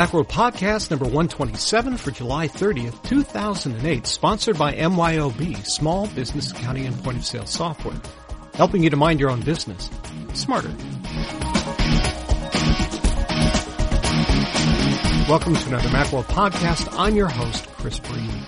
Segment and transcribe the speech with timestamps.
[0.00, 7.04] Macworld Podcast number 127 for July 30th, 2008, sponsored by MYOB, Small Business Accounting and
[7.04, 8.00] Point of Sale Software,
[8.54, 9.90] helping you to mind your own business
[10.32, 10.70] smarter.
[15.28, 16.88] Welcome to another Macworld Podcast.
[16.98, 18.46] I'm your host, Chris Breen.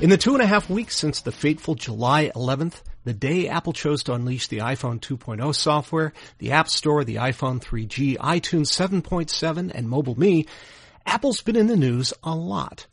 [0.00, 3.72] In the two and a half weeks since the fateful July 11th, the day Apple
[3.72, 9.72] chose to unleash the iPhone 2.0 software, the App Store, the iPhone 3G, iTunes 7.7,
[9.74, 10.46] and MobileMe,
[11.06, 12.86] Apple's been in the news a lot.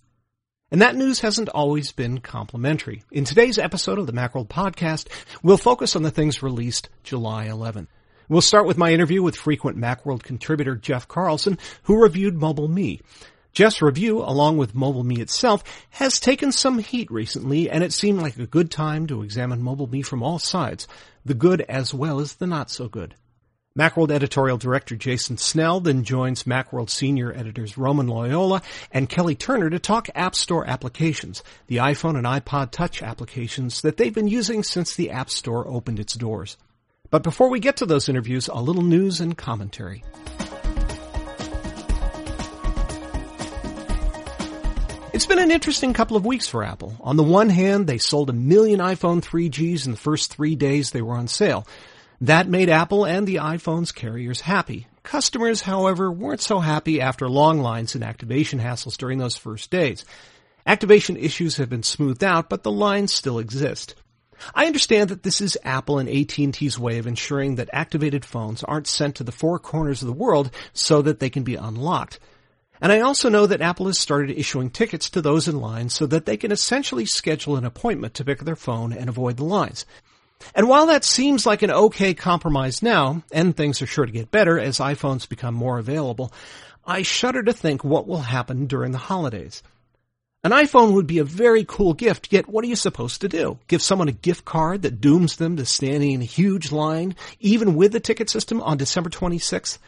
[0.71, 3.03] And that news hasn't always been complimentary.
[3.11, 5.07] In today's episode of the Macworld podcast,
[5.43, 7.87] we'll focus on the things released July 11th.
[8.29, 13.01] We'll start with my interview with frequent Macworld contributor Jeff Carlson, who reviewed MobileMe.
[13.55, 18.37] Jeff's review, along with MobileMe itself, has taken some heat recently, and it seemed like
[18.37, 20.89] a good time to examine MobileMe from all sides,
[21.23, 23.15] the good as well as the not so good.
[23.79, 29.69] Macworld editorial director Jason Snell then joins Macworld senior editors Roman Loyola and Kelly Turner
[29.69, 34.63] to talk App Store applications, the iPhone and iPod Touch applications that they've been using
[34.63, 36.57] since the App Store opened its doors.
[37.09, 40.03] But before we get to those interviews, a little news and commentary.
[45.15, 46.93] It's been an interesting couple of weeks for Apple.
[46.99, 50.91] On the one hand, they sold a million iPhone 3Gs in the first three days
[50.91, 51.65] they were on sale.
[52.19, 54.87] That made Apple and the iPhone's carriers happy.
[55.03, 60.03] Customers, however, weren't so happy after long lines and activation hassles during those first days.
[60.65, 63.95] Activation issues have been smoothed out, but the lines still exist.
[64.53, 68.87] I understand that this is Apple and AT&T's way of ensuring that activated phones aren't
[68.87, 72.19] sent to the four corners of the world so that they can be unlocked.
[72.85, 76.05] And I also know that Apple has started issuing tickets to those in line so
[76.05, 79.43] that they can essentially schedule an appointment to pick up their phone and avoid the
[79.43, 79.87] lines.
[80.53, 84.29] And while that seems like an okay compromise now, and things are sure to get
[84.29, 86.31] better as iPhones become more available,
[86.85, 89.63] I shudder to think what will happen during the holidays.
[90.43, 93.57] An iPhone would be a very cool gift, yet what are you supposed to do?
[93.65, 97.73] Give someone a gift card that dooms them to standing in a huge line, even
[97.73, 99.79] with the ticket system on December 26th?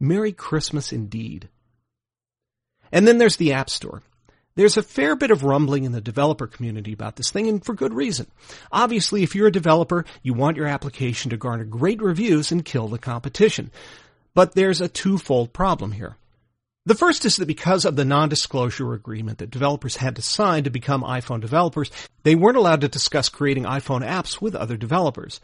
[0.00, 1.48] Merry Christmas indeed.
[2.92, 4.02] And then there's the App Store.
[4.54, 7.72] There's a fair bit of rumbling in the developer community about this thing, and for
[7.74, 8.26] good reason.
[8.70, 12.88] Obviously, if you're a developer, you want your application to garner great reviews and kill
[12.88, 13.70] the competition.
[14.34, 16.16] But there's a twofold problem here.
[16.84, 20.70] The first is that because of the non-disclosure agreement that developers had to sign to
[20.70, 21.90] become iPhone developers,
[22.24, 25.40] they weren't allowed to discuss creating iPhone apps with other developers.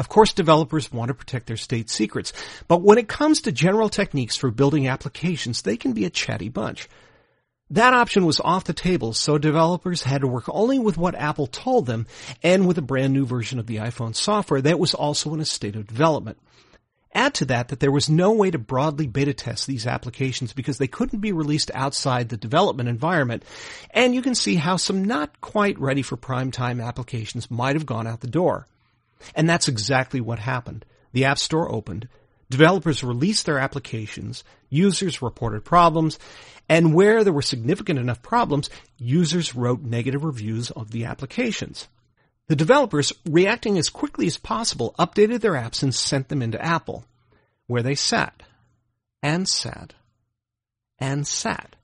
[0.00, 2.32] Of course, developers want to protect their state secrets,
[2.68, 6.48] but when it comes to general techniques for building applications, they can be a chatty
[6.48, 6.88] bunch.
[7.68, 11.46] That option was off the table, so developers had to work only with what Apple
[11.46, 12.06] told them
[12.42, 15.44] and with a brand new version of the iPhone software that was also in a
[15.44, 16.38] state of development.
[17.12, 20.78] Add to that that there was no way to broadly beta test these applications because
[20.78, 23.44] they couldn't be released outside the development environment,
[23.90, 27.84] and you can see how some not quite ready for prime time applications might have
[27.84, 28.66] gone out the door.
[29.34, 30.84] And that's exactly what happened.
[31.12, 32.08] The App Store opened,
[32.50, 36.18] developers released their applications, users reported problems,
[36.68, 41.88] and where there were significant enough problems, users wrote negative reviews of the applications.
[42.46, 47.04] The developers, reacting as quickly as possible, updated their apps and sent them into Apple,
[47.66, 48.42] where they sat,
[49.22, 49.94] and sat,
[50.98, 51.76] and sat.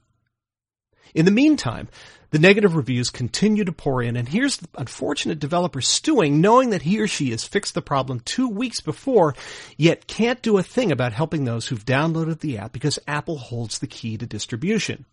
[1.15, 1.89] In the meantime,
[2.31, 6.83] the negative reviews continue to pour in, and here's the unfortunate developer stewing, knowing that
[6.83, 9.35] he or she has fixed the problem two weeks before,
[9.77, 13.79] yet can't do a thing about helping those who've downloaded the app because Apple holds
[13.79, 15.05] the key to distribution.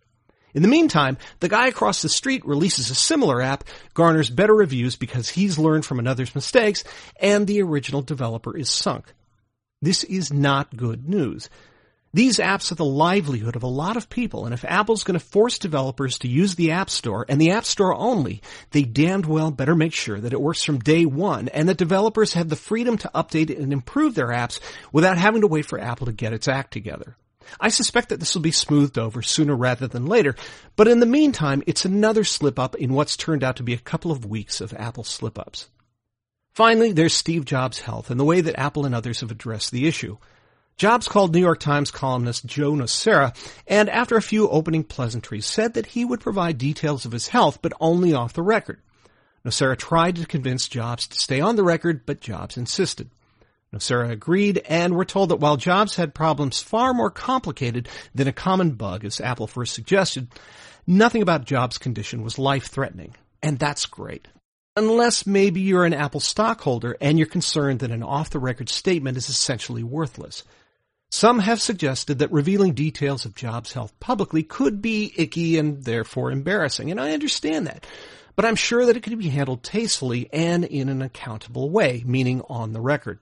[0.53, 4.95] In the meantime, the guy across the street releases a similar app, garners better reviews
[4.95, 6.83] because he's learned from another's mistakes,
[7.19, 9.13] and the original developer is sunk.
[9.81, 11.49] This is not good news.
[12.15, 15.25] These apps are the livelihood of a lot of people, and if Apple's going to
[15.25, 19.49] force developers to use the App Store and the App Store only, they damned well
[19.49, 22.99] better make sure that it works from day one and that developers have the freedom
[22.99, 24.59] to update and improve their apps
[24.91, 27.17] without having to wait for Apple to get its act together.
[27.59, 30.35] I suspect that this will be smoothed over sooner rather than later,
[30.75, 33.79] but in the meantime, it's another slip up in what's turned out to be a
[33.79, 35.67] couple of weeks of Apple slip ups.
[36.53, 39.87] Finally, there's Steve Jobs' health and the way that Apple and others have addressed the
[39.87, 40.17] issue.
[40.77, 43.35] Jobs called New York Times columnist Joe Nocera
[43.67, 47.59] and after a few opening pleasantries said that he would provide details of his health
[47.61, 48.81] but only off the record.
[49.45, 53.09] Nocera tried to convince Jobs to stay on the record, but Jobs insisted.
[53.73, 58.33] Nocera agreed, and we're told that while Jobs had problems far more complicated than a
[58.33, 60.27] common bug, as Apple first suggested,
[60.85, 63.15] nothing about Jobs' condition was life-threatening.
[63.41, 64.27] And that's great.
[64.75, 69.83] Unless maybe you're an Apple stockholder and you're concerned that an off-the-record statement is essentially
[69.83, 70.43] worthless.
[71.13, 76.31] Some have suggested that revealing details of Jobs' health publicly could be icky and therefore
[76.31, 77.85] embarrassing, and I understand that.
[78.35, 82.41] But I'm sure that it could be handled tastefully and in an accountable way, meaning
[82.49, 83.19] on the record.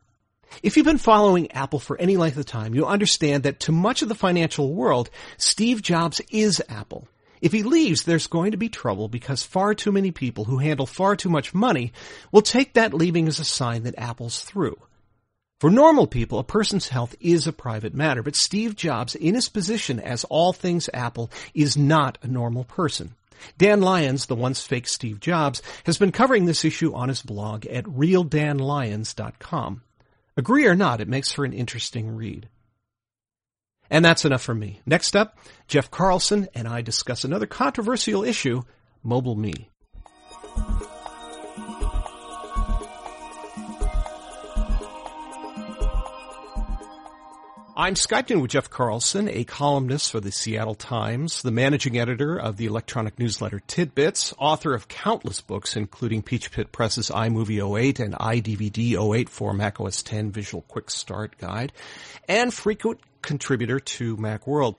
[0.63, 4.01] If you've been following Apple for any length of time, you'll understand that to much
[4.01, 7.09] of the financial world, Steve Jobs is Apple.
[7.41, 10.85] If he leaves, there's going to be trouble because far too many people who handle
[10.85, 11.91] far too much money
[12.31, 14.77] will take that leaving as a sign that Apple's through.
[15.61, 19.47] For normal people, a person's health is a private matter, but Steve Jobs, in his
[19.47, 23.13] position as all things Apple, is not a normal person.
[23.59, 27.67] Dan Lyons, the once fake Steve Jobs, has been covering this issue on his blog
[27.67, 29.83] at realdanlyons.com.
[30.35, 32.49] Agree or not, it makes for an interesting read.
[33.87, 34.81] And that's enough for me.
[34.87, 35.37] Next up,
[35.67, 38.63] Jeff Carlson and I discuss another controversial issue,
[39.03, 39.69] Mobile Me.
[47.73, 52.37] I'm Skyped in with Jeff Carlson, a columnist for the Seattle Times, the managing editor
[52.37, 58.13] of the electronic newsletter TidBITS, author of countless books, including Peachpit Press's iMovie 08 and
[58.15, 61.71] iDVD 08 for Mac OS 10 Visual QuickStart Guide,
[62.27, 64.75] and frequent contributor to Macworld.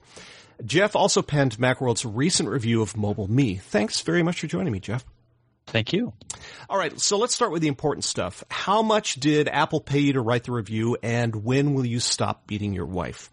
[0.63, 3.55] Jeff also penned Macworld's recent review of Mobile Me.
[3.55, 5.03] Thanks very much for joining me, Jeff.
[5.67, 6.13] Thank you.
[6.69, 8.43] All right, so let's start with the important stuff.
[8.49, 12.47] How much did Apple pay you to write the review, and when will you stop
[12.47, 13.31] beating your wife?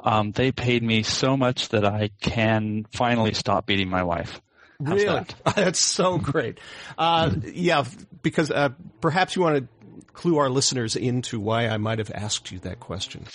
[0.00, 4.40] Um, they paid me so much that I can finally stop beating my wife.
[4.84, 5.20] How's really?
[5.20, 5.34] That?
[5.56, 6.58] That's so great.
[6.96, 7.84] Uh, yeah,
[8.22, 8.70] because uh,
[9.00, 12.80] perhaps you want to clue our listeners into why I might have asked you that
[12.80, 13.26] question.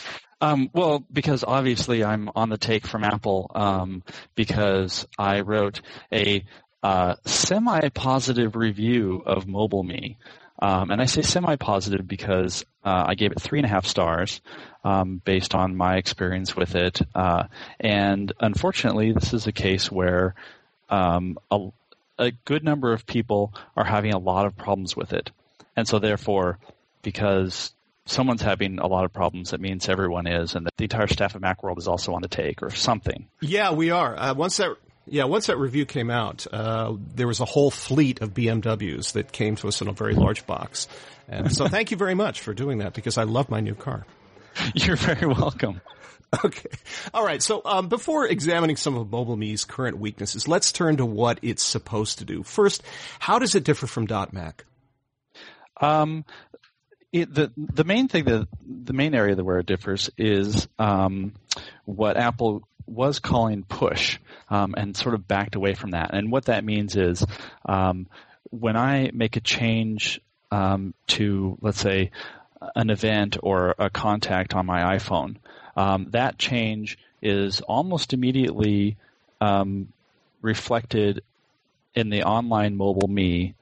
[0.41, 4.03] Um, well, because obviously I'm on the take from Apple um,
[4.35, 5.81] because I wrote
[6.11, 6.43] a
[6.85, 10.17] uh, semi-positive review of Mobile Me.
[10.59, 14.39] Um, and I say semi-positive because uh, I gave it three and a half stars
[14.83, 17.01] um, based on my experience with it.
[17.15, 17.45] Uh,
[17.79, 20.35] and unfortunately, this is a case where
[20.87, 21.69] um, a,
[22.19, 25.31] a good number of people are having a lot of problems with it.
[25.75, 26.59] And so therefore,
[27.01, 27.73] because
[28.05, 31.41] someone's having a lot of problems, that means everyone is, and the entire staff of
[31.41, 33.27] Macworld is also on the take or something.
[33.41, 34.15] Yeah, we are.
[34.15, 38.21] Uh, once that yeah, once that review came out, uh, there was a whole fleet
[38.21, 40.87] of BMWs that came to us in a very large box.
[41.27, 44.05] And so thank you very much for doing that because I love my new car.
[44.73, 45.81] You're very welcome.
[46.43, 46.69] Okay.
[47.13, 47.41] All right.
[47.41, 51.63] So um, before examining some of Mobile Me's current weaknesses, let's turn to what it's
[51.63, 52.43] supposed to do.
[52.43, 52.83] First,
[53.19, 54.65] how does it differ from .Mac?
[55.79, 56.25] Um,
[57.11, 61.33] it, the the main thing that the main area where it differs is um,
[61.85, 64.17] what Apple was calling push
[64.49, 66.13] um, and sort of backed away from that.
[66.13, 67.25] And what that means is
[67.65, 68.07] um,
[68.51, 70.21] when I make a change
[70.51, 72.11] um, to, let's say,
[72.75, 75.37] an event or a contact on my iPhone,
[75.75, 78.97] um, that change is almost immediately
[79.41, 79.91] um,
[80.41, 81.21] reflected
[81.93, 83.55] in the online mobile me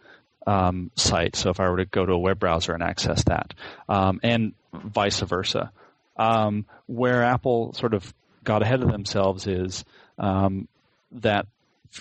[0.45, 1.35] um, site.
[1.35, 3.53] So if I were to go to a web browser and access that,
[3.87, 5.71] and vice versa.
[6.15, 9.85] Um, where Apple sort of got ahead of themselves is
[10.17, 10.67] um,
[11.11, 11.47] that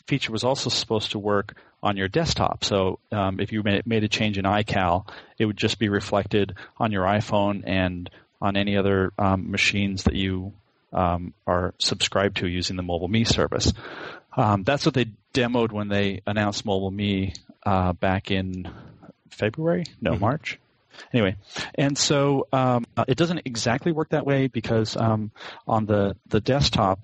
[0.07, 2.65] feature was also supposed to work on your desktop.
[2.65, 5.09] So um, if you made a change in iCal,
[5.39, 8.09] it would just be reflected on your iPhone and
[8.41, 10.53] on any other um, machines that you
[10.93, 13.73] um, are subscribed to using the Mobile Me service.
[14.37, 17.35] Um, that's what they demoed when they announced Mobile Me
[17.65, 18.71] uh, back in
[19.31, 20.21] February, no mm-hmm.
[20.21, 20.59] March.
[21.13, 21.37] Anyway,
[21.75, 25.31] and so um, uh, it doesn't exactly work that way because um,
[25.67, 27.01] on the the desktop,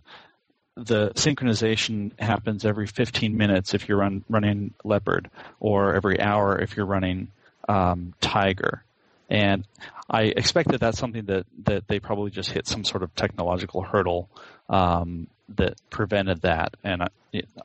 [0.77, 5.31] the synchronization happens every 15 minutes if you're run, running Leopard,
[5.61, 7.29] or every hour if you're running
[7.69, 8.85] um, Tiger.
[9.29, 9.67] And
[10.09, 13.83] I expect that that's something that, that they probably just hit some sort of technological
[13.83, 14.31] hurdle
[14.69, 15.27] um,
[15.57, 16.75] that prevented that.
[16.83, 17.09] And I,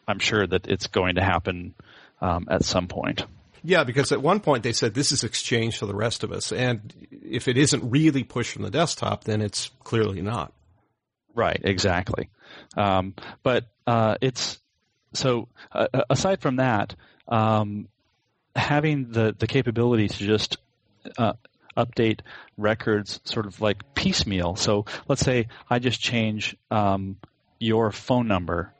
[0.07, 1.73] am sure that it's going to happen
[2.19, 3.25] um, at some point.
[3.63, 6.51] Yeah, because at one point they said this is exchange for the rest of us,
[6.51, 10.51] and if it isn't really pushed from the desktop, then it's clearly not.
[11.33, 12.29] Right, exactly.
[12.75, 14.59] Um, but uh, it's
[15.13, 16.95] so uh, aside from that,
[17.27, 17.87] um,
[18.55, 20.57] having the the capability to just
[21.17, 21.33] uh,
[21.77, 22.19] update
[22.57, 24.55] records sort of like piecemeal.
[24.55, 27.17] So let's say I just change um,
[27.59, 28.72] your phone number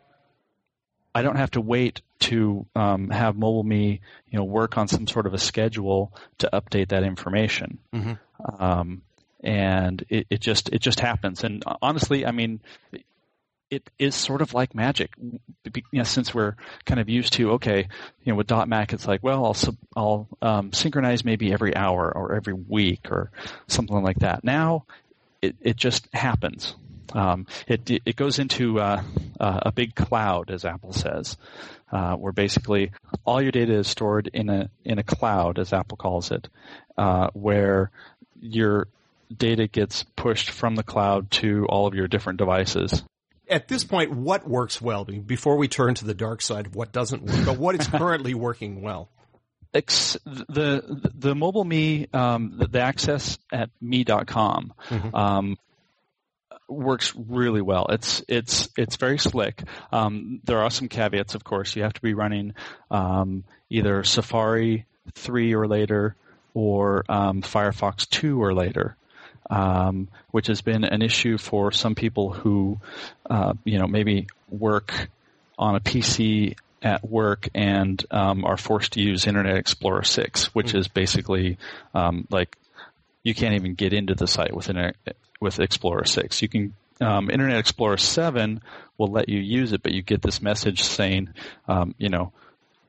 [1.16, 5.08] I don't have to wait to um, have mobile me, you know, work on some
[5.08, 7.78] sort of a schedule to update that information.
[7.94, 8.64] Mm-hmm.
[8.64, 9.02] Um,
[9.44, 11.44] and it, it, just it just happens.
[11.44, 12.62] And honestly, I mean,
[13.70, 15.12] it is sort of like magic.
[15.20, 15.40] You
[15.92, 16.56] know, since we're
[16.86, 17.88] kind of used to okay,
[18.24, 22.12] you know, with dot .Mac, it's like, well, I'll I'll um, synchronize maybe every hour
[22.16, 23.32] or every week or
[23.68, 24.44] something like that.
[24.44, 24.86] Now,
[25.42, 26.76] it, it just happens.
[27.14, 29.04] Um, it it goes into uh,
[29.40, 31.38] uh, a big cloud, as Apple says,
[31.92, 32.92] uh, where basically
[33.26, 36.48] all your data is stored in a in a cloud, as Apple calls it,
[36.98, 37.92] uh, where
[38.40, 38.88] your
[39.36, 43.04] data gets pushed from the cloud to all of your different devices.
[43.50, 45.06] At this point, what works well?
[45.06, 48.34] Before we turn to the dark side of what doesn't work, but what is currently
[48.34, 49.10] working well?
[49.74, 50.84] Ex- the
[51.16, 55.16] the mobile me um, the, the, access at me.com mm-hmm.
[55.16, 55.58] um,
[56.68, 57.86] works really well.
[57.90, 59.64] It's it's it's very slick.
[59.92, 61.76] Um, there are some caveats, of course.
[61.76, 62.54] You have to be running
[62.92, 66.16] um, either Safari three or later,
[66.54, 68.96] or um, Firefox two or later.
[69.50, 72.80] Um, which has been an issue for some people who,
[73.30, 75.10] uh, you know, maybe work
[75.60, 80.68] on a PC at work and um, are forced to use Internet Explorer 6, which
[80.68, 80.78] mm-hmm.
[80.78, 81.58] is basically
[81.94, 82.58] um, like
[83.24, 84.96] you can't even get into the site with Internet,
[85.44, 86.42] with Explorer 6.
[86.42, 88.62] You can um, Internet Explorer 7
[88.98, 91.30] will let you use it, but you get this message saying,
[91.68, 92.32] um, you know,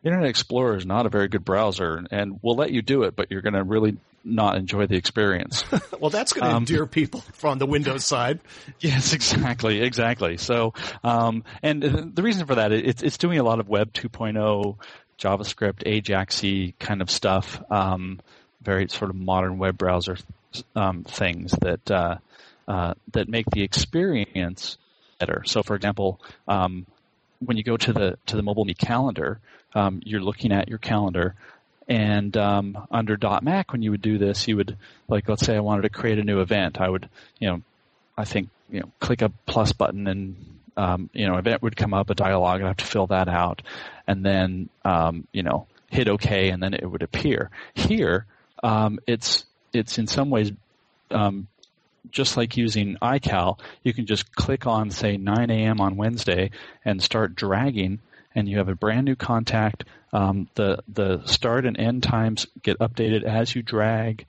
[0.02, 3.30] Internet Explorer is not a very good browser, and we'll let you do it, but
[3.30, 5.64] you're going to really not enjoy the experience.
[6.00, 8.40] well, that's going to um, endear people from the Windows side.
[8.80, 10.36] Yes, exactly, exactly.
[10.36, 11.82] So, um, and
[12.14, 14.76] the reason for that, it's, it's doing a lot of Web 2.0,
[15.18, 18.20] JavaScript, AJAX kind of stuff, um,
[18.60, 20.16] very sort of modern web browser
[20.74, 22.16] um, things that uh,
[22.68, 24.78] uh, that make the experience
[25.18, 25.42] better.
[25.46, 26.86] So, for example, um,
[27.40, 29.40] when you go to the to the mobile me calendar,
[29.74, 31.34] um, you're looking at your calendar,
[31.88, 34.76] and um, under .Mac, when you would do this, you would
[35.08, 37.62] like let's say I wanted to create a new event, I would you know
[38.16, 40.36] I think you know click a plus button and
[40.76, 43.62] um, you know event would come up, a dialog, I'd have to fill that out,
[44.06, 47.50] and then um, you know hit OK, and then it would appear.
[47.74, 48.26] Here,
[48.62, 50.52] um, it's it's in some ways
[51.10, 51.46] um,
[52.10, 55.80] just like using iCal, you can just click on, say, 9 a.m.
[55.80, 56.50] on Wednesday
[56.84, 58.00] and start dragging,
[58.34, 59.84] and you have a brand new contact.
[60.12, 64.26] Um, the the start and end times get updated as you drag.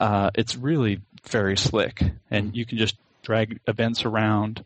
[0.00, 4.64] Uh, it's really very slick, and you can just drag events around.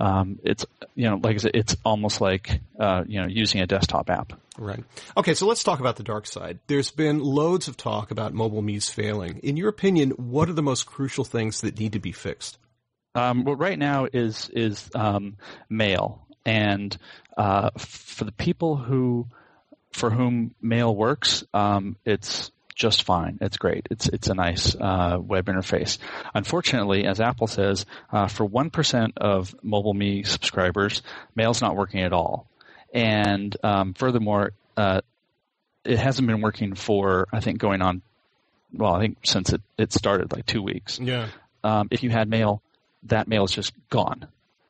[0.00, 0.64] Um, it's
[0.94, 4.32] you know like I said, it's almost like uh, you know using a desktop app.
[4.58, 4.84] Right.
[5.16, 6.58] Okay, so let's talk about the dark side.
[6.66, 9.38] There's been loads of talk about mobile me's failing.
[9.38, 12.58] In your opinion, what are the most crucial things that need to be fixed?
[13.14, 15.36] Um, well, right now is is um,
[15.68, 16.96] mail, and
[17.36, 19.26] uh, for the people who
[19.92, 23.38] for whom mail works, um, it's just fine.
[23.42, 23.88] It's great.
[23.90, 25.98] It's it's a nice uh, web interface.
[26.32, 31.02] Unfortunately, as Apple says, uh, for one percent of mobile me subscribers,
[31.34, 32.46] mail's not working at all.
[32.94, 35.00] And um, furthermore, uh,
[35.84, 38.00] it hasn't been working for I think going on.
[38.72, 41.00] Well, I think since it, it started like two weeks.
[41.00, 41.28] Yeah.
[41.64, 42.62] Um, if you had mail,
[43.04, 44.28] that mail is just gone.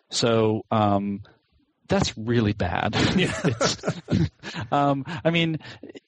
[0.08, 1.22] So um,
[1.88, 2.96] that's really bad.
[3.16, 3.34] Yeah.
[4.72, 5.58] um, I mean,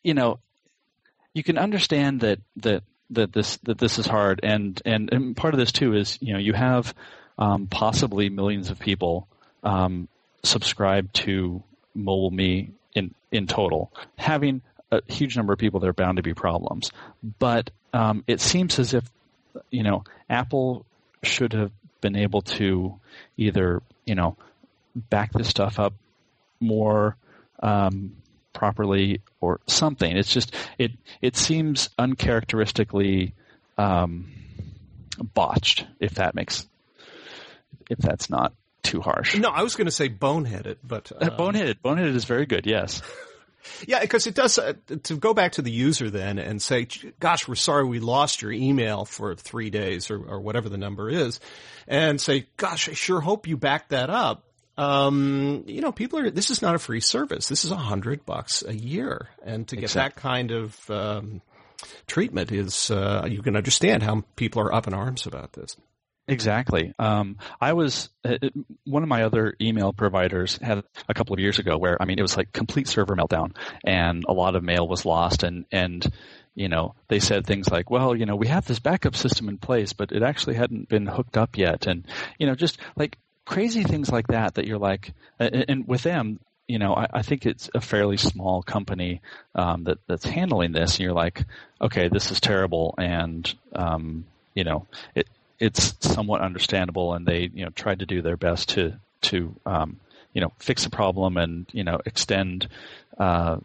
[0.03, 0.39] you know,
[1.35, 5.55] you can understand that that that this that this is hard, and and, and part
[5.55, 6.95] of this too is you know you have
[7.39, 9.29] um, possibly millions of people
[9.63, 10.09] um,
[10.43, 11.63] subscribe to
[11.95, 16.23] Mobile Me in in total, having a huge number of people, there are bound to
[16.23, 16.91] be problems.
[17.39, 19.05] But um, it seems as if
[19.71, 20.85] you know Apple
[21.23, 22.99] should have been able to
[23.37, 24.37] either you know
[24.95, 25.95] back this stuff up
[26.61, 27.17] more
[27.63, 28.17] um,
[28.53, 30.17] properly or something.
[30.17, 33.35] It's just it it seems uncharacteristically
[33.79, 34.33] um,
[35.19, 35.87] botched.
[35.99, 36.67] If that makes
[37.89, 39.37] if that's not too harsh.
[39.37, 41.37] No, I was going to say boneheaded, but uh, um...
[41.37, 41.77] boneheaded.
[41.85, 42.67] Boneheaded is very good.
[42.67, 43.03] Yes.
[43.87, 44.73] Yeah, because it does uh,
[45.05, 46.89] to go back to the user then and say,
[47.19, 51.11] "Gosh, we're sorry we lost your email for three days or, or whatever the number
[51.11, 51.41] is,"
[51.87, 56.31] and say, "Gosh, I sure hope you back that up." Um, you know, people are.
[56.31, 57.49] This is not a free service.
[57.49, 60.21] This is a hundred bucks a year, and to get exactly.
[60.21, 61.43] that kind of um,
[62.07, 65.77] treatment is uh, you can understand how people are up in arms about this.
[66.29, 66.95] Exactly.
[66.99, 68.37] Um, I was uh,
[68.85, 72.21] one of my other email providers had a couple of years ago where I mean
[72.21, 76.09] it was like complete server meltdown and a lot of mail was lost and and
[76.55, 79.59] you know they said things like well you know we have this backup system in
[79.59, 82.07] place but it actually hadn't been hooked up yet and
[82.39, 83.19] you know just like
[83.51, 86.39] crazy things like that that you're like and, and with them
[86.71, 89.23] you know, I, I, think it's a fairly small company
[89.57, 91.45] um, that that's handling this, and you're like,
[91.81, 95.27] okay, this is terrible, and um, you know, it,
[95.59, 99.99] it's somewhat understandable, and they you know tried to do their best to to um,
[100.33, 102.69] you know fix the problem and you know extend
[103.19, 103.57] uh,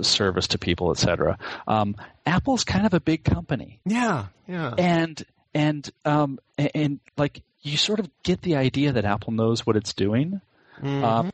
[0.00, 1.36] service to people, etc.
[1.66, 3.80] Um, Apple's kind of a big company.
[3.84, 4.72] Yeah, yeah.
[4.78, 5.20] And
[5.52, 9.76] and um, and, and, like you sort of get the idea that Apple knows what
[9.76, 10.40] it's doing,
[10.78, 11.04] mm-hmm.
[11.04, 11.32] um,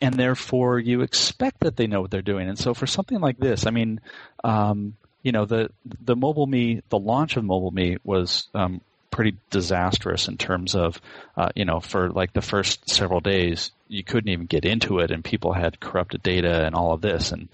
[0.00, 2.48] and therefore you expect that they know what they're doing.
[2.48, 4.00] And so for something like this, I mean,
[4.44, 8.80] um, you know, the the Mobile Me, the launch of Mobile Me was um,
[9.10, 11.00] pretty disastrous in terms of,
[11.36, 15.10] uh, you know, for like the first several days, you couldn't even get into it,
[15.10, 17.48] and people had corrupted data and all of this, and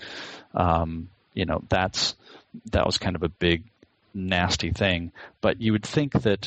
[0.55, 2.15] um, you know, that's
[2.73, 3.65] that was kind of a big
[4.13, 5.13] nasty thing.
[5.41, 6.47] But you would think that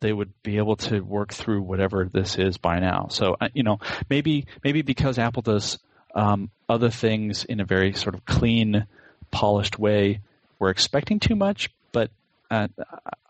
[0.00, 3.08] they would be able to work through whatever this is by now.
[3.10, 3.78] So uh, you know,
[4.08, 5.78] maybe maybe because Apple does
[6.14, 8.86] um, other things in a very sort of clean,
[9.30, 10.20] polished way,
[10.58, 11.70] we're expecting too much.
[11.92, 12.10] But
[12.50, 12.68] uh,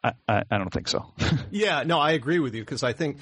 [0.02, 1.12] I, I, don't think so.
[1.50, 3.18] yeah, no, I agree with you because I think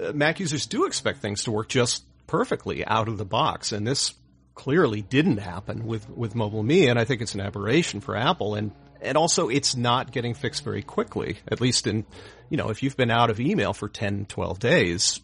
[0.00, 3.86] uh, Mac users do expect things to work just perfectly out of the box, and
[3.86, 4.14] this
[4.54, 8.54] clearly didn't happen with with Mobile Me, and I think it's an aberration for Apple
[8.54, 11.38] and and also it's not getting fixed very quickly.
[11.48, 12.04] At least in,
[12.48, 15.20] you know, if you've been out of email for 10, 12 days,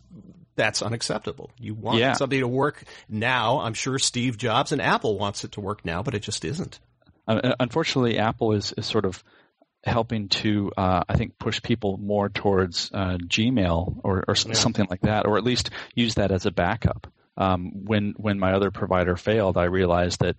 [0.56, 1.50] that's unacceptable.
[1.58, 2.14] You want yeah.
[2.14, 3.60] something to work now.
[3.60, 6.80] I'm sure Steve Jobs and Apple wants it to work now, but it just isn't.
[7.28, 9.22] Uh, unfortunately, Apple is, is sort of
[9.84, 14.52] helping to, uh, I think, push people more towards uh, Gmail or, or yeah.
[14.54, 17.06] something like that, or at least use that as a backup.
[17.38, 20.36] Um, when when my other provider failed, I realized that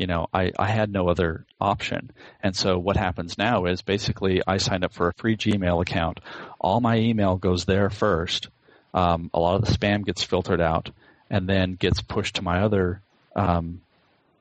[0.00, 2.10] you know, I, I had no other option.
[2.42, 6.20] And so what happens now is basically I signed up for a free Gmail account.
[6.58, 8.48] All my email goes there first.
[8.94, 10.90] Um, a lot of the spam gets filtered out
[11.28, 13.02] and then gets pushed to my other
[13.36, 13.82] um,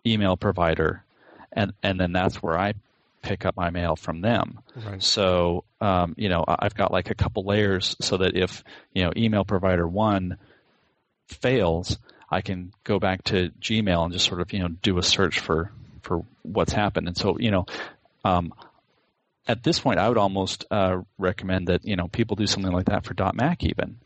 [0.06, 1.04] email provider.
[1.52, 2.76] And, and then that's where I
[3.22, 4.60] pick up my mail from them.
[4.78, 5.04] Right.
[5.04, 8.64] So, um, you know, I've got like a couple layers so that if,
[8.94, 10.38] you know, email provider one
[11.28, 11.98] fails,
[12.32, 15.40] I can go back to Gmail and just sort of you know do a search
[15.40, 15.72] for
[16.02, 17.08] for what's happened.
[17.08, 17.66] And so you know,
[18.24, 18.54] um,
[19.48, 22.86] at this point, I would almost uh, recommend that you know people do something like
[22.86, 24.00] that for .Mac even,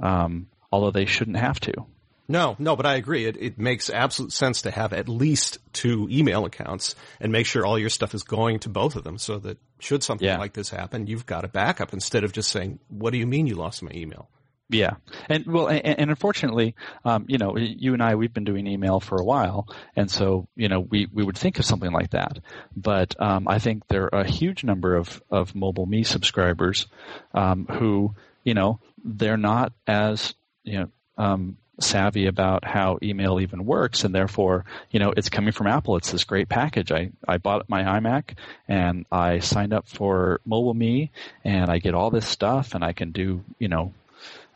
[0.00, 1.86] um, although they shouldn't have to.
[2.28, 3.24] No, no, but I agree.
[3.24, 7.64] It, it makes absolute sense to have at least two email accounts and make sure
[7.64, 10.38] all your stuff is going to both of them so that should something yeah.
[10.38, 13.46] like this happen, you've got a backup instead of just saying, what do you mean
[13.46, 14.28] you lost my email?
[14.68, 14.94] Yeah,
[15.28, 16.74] and well, and, and unfortunately,
[17.04, 20.48] um, you know, you and I we've been doing email for a while, and so
[20.56, 22.40] you know we we would think of something like that.
[22.76, 26.86] But um, I think there are a huge number of of mobile me subscribers
[27.32, 33.66] um, who you know they're not as you know um, savvy about how email even
[33.66, 35.96] works and therefore you know it's coming from apple.
[35.96, 36.90] It's this great package.
[36.90, 41.12] I i bought my imac and i signed up for mobile me
[41.44, 43.92] and i get all this stuff and i can do you know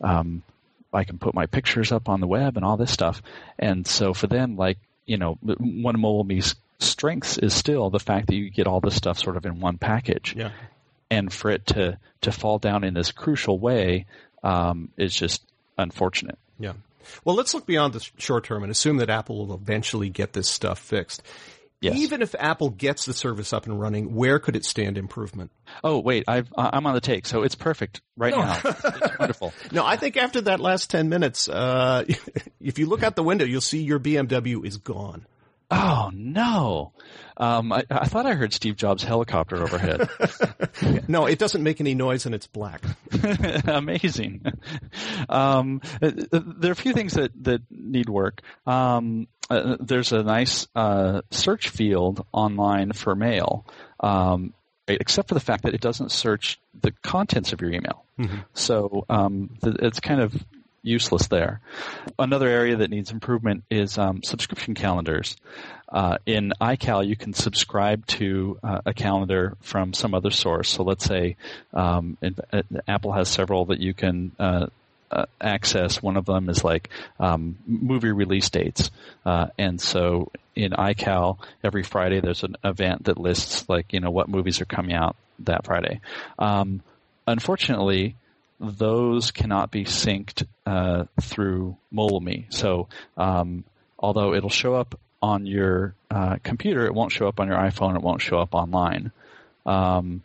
[0.01, 0.43] um,
[0.93, 3.23] I can put my pictures up on the web and all this stuff.
[3.59, 8.29] And so for them, like, you know, one of MobileMe's strengths is still the fact
[8.29, 10.35] that you get all this stuff sort of in one package.
[10.37, 10.51] Yeah.
[11.11, 14.07] And for it to, to fall down in this crucial way
[14.43, 15.43] um, is just
[15.77, 16.39] unfortunate.
[16.59, 16.75] Yeah.
[17.25, 20.49] Well, let's look beyond the short term and assume that Apple will eventually get this
[20.49, 21.23] stuff fixed.
[21.81, 21.97] Yes.
[21.97, 25.51] Even if Apple gets the service up and running, where could it stand improvement?
[25.83, 28.43] Oh, wait, i am on the take, so it's perfect right no.
[28.43, 28.61] now.
[28.62, 29.55] It's wonderful.
[29.73, 32.05] no, I think after that last 10 minutes, uh,
[32.61, 35.27] if you look out the window, you'll see your BMW is gone.
[35.73, 36.93] Oh no!
[37.37, 40.09] Um, I, I, thought I heard Steve Jobs' helicopter overhead.
[41.09, 42.83] no, it doesn't make any noise, and it's black.
[43.69, 44.43] Amazing.
[45.29, 48.43] Um, uh, there are a few things that that need work.
[48.66, 53.67] Um, uh, there's a nice uh, search field online for mail,
[53.99, 54.55] um,
[54.87, 58.05] except for the fact that it doesn't search the contents of your email.
[58.19, 58.39] Mm-hmm.
[58.55, 60.35] So um, th- it's kind of
[60.83, 61.61] useless there.
[62.19, 65.37] Another area that needs improvement is um, subscription calendars.
[65.89, 70.71] Uh, in iCal, you can subscribe to uh, a calendar from some other source.
[70.71, 71.37] So let's say
[71.75, 74.33] um, in, uh, Apple has several that you can
[75.11, 76.03] uh, access.
[76.03, 78.90] One of them is like um, movie release dates,
[79.25, 84.11] uh, and so in iCal every Friday there's an event that lists like you know
[84.11, 86.01] what movies are coming out that Friday.
[86.38, 86.83] Um,
[87.27, 88.16] unfortunately,
[88.59, 92.53] those cannot be synced uh, through MobileMe.
[92.53, 93.64] So um,
[93.99, 97.96] although it'll show up on your uh, computer, it won't show up on your iPhone.
[97.96, 99.12] It won't show up online.
[99.66, 100.23] Um,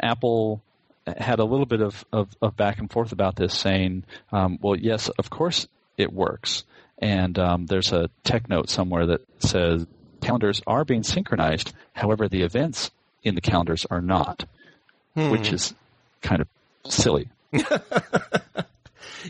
[0.00, 0.62] Apple
[1.06, 4.76] had a little bit of, of, of, back and forth about this, saying, um, "Well,
[4.76, 6.64] yes, of course it works."
[6.98, 9.86] And um, there's a tech note somewhere that says
[10.20, 11.72] calendars are being synchronized.
[11.92, 12.90] However, the events
[13.22, 14.44] in the calendars are not,
[15.14, 15.30] hmm.
[15.30, 15.74] which is
[16.22, 16.48] kind of
[16.90, 17.28] silly.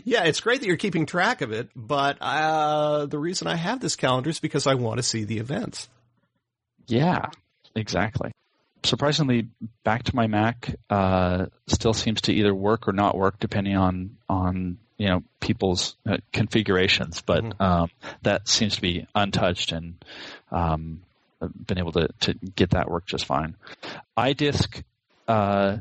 [0.03, 3.79] yeah, it's great that you're keeping track of it, but uh, the reason I have
[3.79, 5.89] this calendar is because I want to see the events.
[6.87, 7.27] Yeah,
[7.75, 8.31] exactly.
[8.87, 9.47] Surprisingly,
[9.83, 14.17] back to my Mac uh, still seems to either work or not work depending on
[14.29, 17.21] on you know people's uh, configurations.
[17.21, 17.61] But mm-hmm.
[17.61, 17.89] um,
[18.23, 20.03] that seems to be untouched and
[20.51, 21.01] um,
[21.39, 23.55] been able to to get that work just fine.
[24.17, 24.83] iDisk
[25.27, 25.77] uh,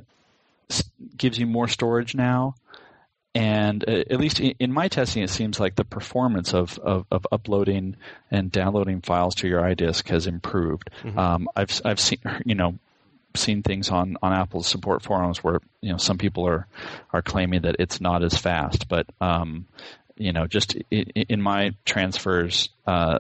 [1.17, 2.55] gives you more storage now.
[3.35, 7.27] And uh, at least in my testing, it seems like the performance of, of, of
[7.31, 7.97] uploading
[8.31, 10.89] and downloading files to your iDisk has improved.
[11.03, 11.19] Mm-hmm.
[11.19, 12.79] Um, I've I've seen you know
[13.37, 16.67] seen things on, on Apple's support forums where you know some people are
[17.13, 19.67] are claiming that it's not as fast, but um,
[20.17, 23.19] you know just in, my transfers, uh,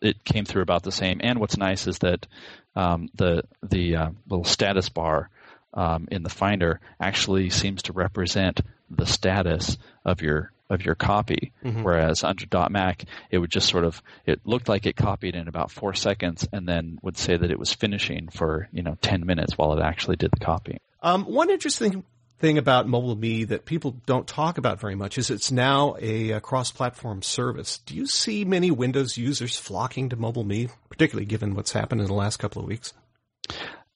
[0.00, 1.20] it, came through about the same.
[1.22, 2.26] And what's nice is that
[2.74, 5.28] um, the the uh, little status bar
[5.74, 11.52] um, in the Finder actually seems to represent the status of your of your copy.
[11.64, 11.82] Mm-hmm.
[11.82, 15.70] Whereas under .Mac, it would just sort of it looked like it copied in about
[15.70, 19.56] four seconds, and then would say that it was finishing for you know ten minutes
[19.56, 20.80] while it actually did the copying.
[21.02, 22.04] Um, one interesting
[22.42, 27.22] thing about MobileMe that people don't talk about very much is it's now a, cross-platform
[27.22, 27.78] service.
[27.78, 32.14] Do you see many Windows users flocking to MobileMe, particularly given what's happened in the
[32.14, 32.92] last couple of weeks?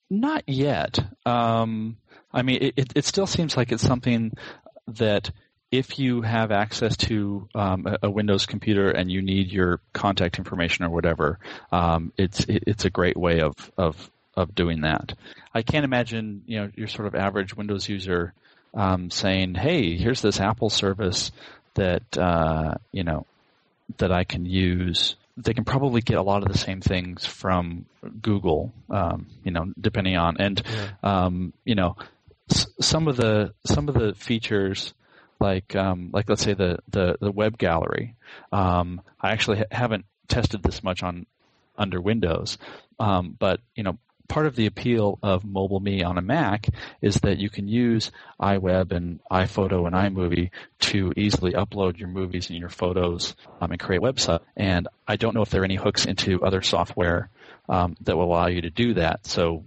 [0.09, 0.97] Not yet.
[1.25, 1.97] Um,
[2.31, 4.31] I mean, it, it, still seems like it's something
[4.87, 5.31] that
[5.71, 10.85] if you have access to um, a, Windows computer and you need your contact information
[10.85, 11.39] or whatever,
[11.71, 15.13] um, it's it's a great way of, of of doing that.
[15.53, 18.33] I can't imagine you know your sort of average Windows user
[18.73, 21.31] um, saying, "Hey, here's this Apple service
[21.73, 23.25] that uh, you know
[23.97, 27.85] that I can use." They can probably get a lot of the same things from
[28.23, 30.87] Google, um, you know, depending on and yeah.
[31.03, 31.95] Um, you know
[32.49, 34.93] some of the some of the features
[35.39, 38.15] like um, like let's say the the, the web gallery.
[38.51, 41.25] Um, I actually ha- haven't tested this much on
[41.77, 42.57] under Windows,
[42.99, 43.97] um, but you know
[44.27, 46.67] part of the appeal of mobile me on a Mac
[47.01, 52.49] is that you can use iWeb and iPhoto and iMovie to easily upload your movies
[52.49, 54.41] and your photos um, and create a website.
[54.55, 57.29] And I don't know if there are any hooks into other software
[57.69, 59.25] um, that will allow you to do that.
[59.25, 59.63] So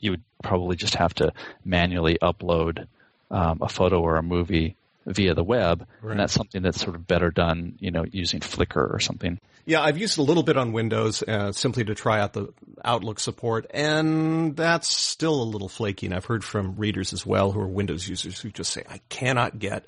[0.00, 1.32] you would probably just have to
[1.64, 2.86] manually upload
[3.30, 6.12] um, a photo or a movie via the web, right.
[6.12, 9.38] and that's something that's sort of better done, you know, using Flickr or something.
[9.66, 12.52] Yeah, I've used a little bit on Windows uh, simply to try out the
[12.84, 16.06] Outlook support, and that's still a little flaky.
[16.06, 19.00] And I've heard from readers as well who are Windows users who just say, "I
[19.08, 19.86] cannot get."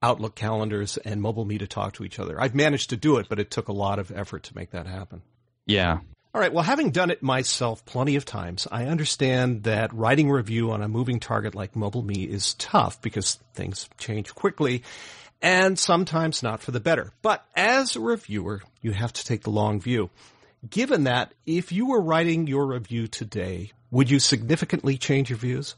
[0.00, 2.40] Outlook calendars and mobile me to talk to each other.
[2.40, 4.86] I've managed to do it, but it took a lot of effort to make that
[4.86, 5.22] happen.
[5.66, 5.98] Yeah,
[6.34, 6.52] all right.
[6.52, 10.82] Well, having done it myself plenty of times, I understand that writing a review on
[10.82, 14.82] a moving target like MobileMe is tough because things change quickly
[15.40, 17.12] and sometimes not for the better.
[17.22, 20.10] But as a reviewer, you have to take the long view.
[20.68, 25.76] Given that, if you were writing your review today, would you significantly change your views?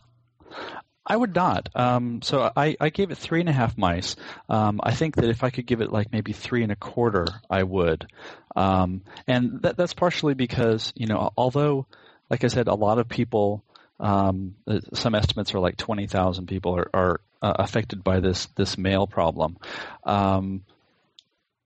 [1.07, 1.69] I would not.
[1.75, 4.17] Um, so I, I gave it three and a half mice.
[4.49, 7.27] Um, I think that if I could give it like maybe three and a quarter,
[7.49, 8.07] I would.
[8.55, 11.87] Um, and that, that's partially because you know, although,
[12.29, 13.65] like I said, a lot of people,
[13.99, 14.55] um,
[14.95, 19.07] some estimates are like twenty thousand people are, are uh, affected by this this mail
[19.07, 19.57] problem.
[20.05, 20.65] Um,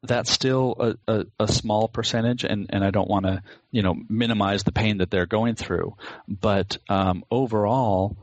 [0.05, 3.95] that's still a, a, a, small percentage, and, and I don't want to you know
[4.09, 5.97] minimize the pain that they're going through.
[6.29, 8.17] But um, overall,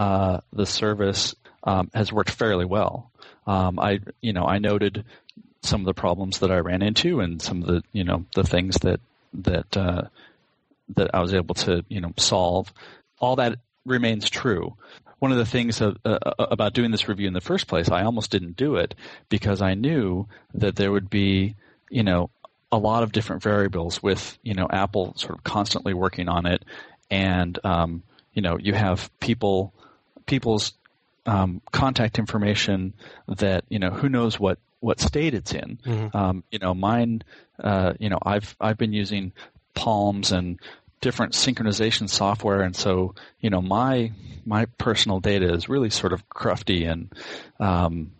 [0.00, 1.34] uh, the service
[1.64, 3.10] um, has worked fairly well.
[3.46, 5.04] Um, I, you know, I noted
[5.62, 8.44] some of the problems that I ran into and some of the, you know, the
[8.44, 9.00] things that
[9.34, 10.04] that uh,
[10.96, 12.72] that I was able to, you know, solve.
[13.18, 14.74] All that remains true.
[15.18, 17.90] One of the things of, uh, uh, about doing this review in the first place,
[17.90, 18.94] I almost didn't do it
[19.28, 21.56] because I knew that there would be,
[21.90, 22.30] you know,
[22.72, 26.64] a lot of different variables with, you know, Apple sort of constantly working on it,
[27.10, 29.74] and um, you know, you have people
[30.30, 30.72] people's
[31.26, 32.94] um, contact information
[33.28, 35.78] that you know who knows what what state it's in.
[35.84, 36.16] Mm-hmm.
[36.16, 37.22] Um, you know, mine.
[37.62, 39.32] Uh, you know, I've I've been using
[39.74, 40.58] Palms and
[41.00, 44.12] different synchronization software, and so you know my
[44.46, 47.12] my personal data is really sort of crufty and
[47.58, 48.12] um,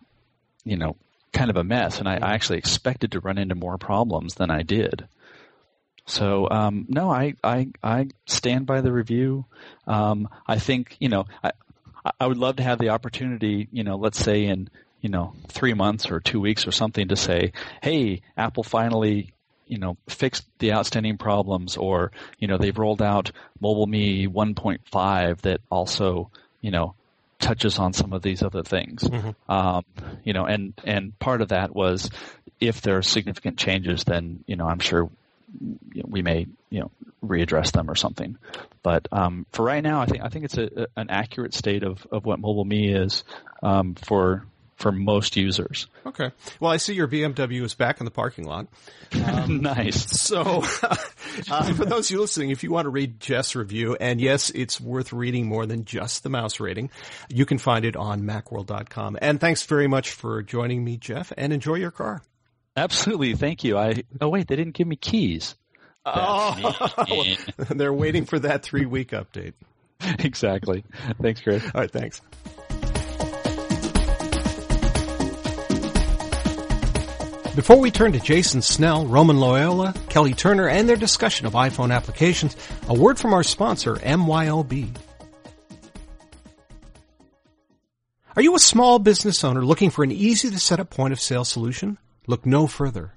[0.63, 0.95] you know
[1.33, 1.99] kind of a mess.
[1.99, 5.07] And I, I, actually expected to run into more problems than I did.
[6.05, 9.45] So um, no, I, I I stand by the review.
[9.87, 11.51] Um, I think you know I,
[12.19, 14.69] I would love to have the opportunity, you know, let's say in,
[15.01, 19.33] you know, three months or two weeks or something to say, hey, Apple finally,
[19.67, 25.61] you know, fixed the outstanding problems or, you know, they've rolled out MobileMe 1.5 that
[25.69, 26.95] also, you know,
[27.39, 29.03] touches on some of these other things.
[29.03, 29.51] Mm-hmm.
[29.51, 29.85] Um,
[30.23, 32.09] you know, and, and part of that was
[32.59, 35.09] if there are significant changes, then, you know, I'm sure
[36.07, 36.91] we may you know
[37.23, 38.37] readdress them or something.
[38.83, 42.05] But um, for right now, I think I think it's a, an accurate state of,
[42.11, 43.23] of what mobile me is
[43.61, 44.45] um, for
[44.81, 45.87] for most users.
[46.05, 46.31] Okay.
[46.59, 48.67] Well, I see your BMW is back in the parking lot.
[49.13, 50.21] Um, nice.
[50.21, 50.63] So,
[51.51, 54.51] uh, for those of you listening, if you want to read Jeff's review, and yes,
[54.51, 56.89] it's worth reading more than just the mouse rating,
[57.27, 59.17] you can find it on macworld.com.
[59.21, 62.21] And thanks very much for joining me, Jeff, and enjoy your car.
[62.75, 63.35] Absolutely.
[63.35, 63.77] Thank you.
[63.77, 65.55] I, oh wait, they didn't give me keys.
[66.05, 67.35] Oh,
[67.69, 69.53] they're waiting for that three week update.
[70.17, 70.83] Exactly.
[71.21, 71.63] Thanks, Chris.
[71.63, 71.91] All right.
[71.91, 72.21] Thanks.
[77.55, 81.93] Before we turn to Jason Snell, Roman Loyola, Kelly Turner, and their discussion of iPhone
[81.93, 82.55] applications,
[82.87, 84.95] a word from our sponsor, MYOB.
[88.35, 91.19] Are you a small business owner looking for an easy to set up point of
[91.19, 91.97] sale solution?
[92.27, 93.13] Look no further.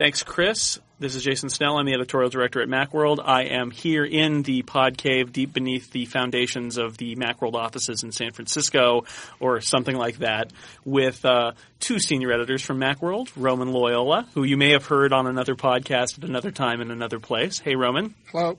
[0.00, 0.80] Thanks, Chris.
[0.98, 1.78] This is Jason Snell.
[1.78, 3.20] I'm the editorial director at Macworld.
[3.24, 8.02] I am here in the pod cave deep beneath the foundations of the Macworld offices
[8.02, 9.04] in San Francisco
[9.38, 10.52] or something like that
[10.84, 15.28] with uh, two senior editors from Macworld, Roman Loyola, who you may have heard on
[15.28, 17.60] another podcast at another time in another place.
[17.60, 18.16] Hey, Roman.
[18.32, 18.58] Hello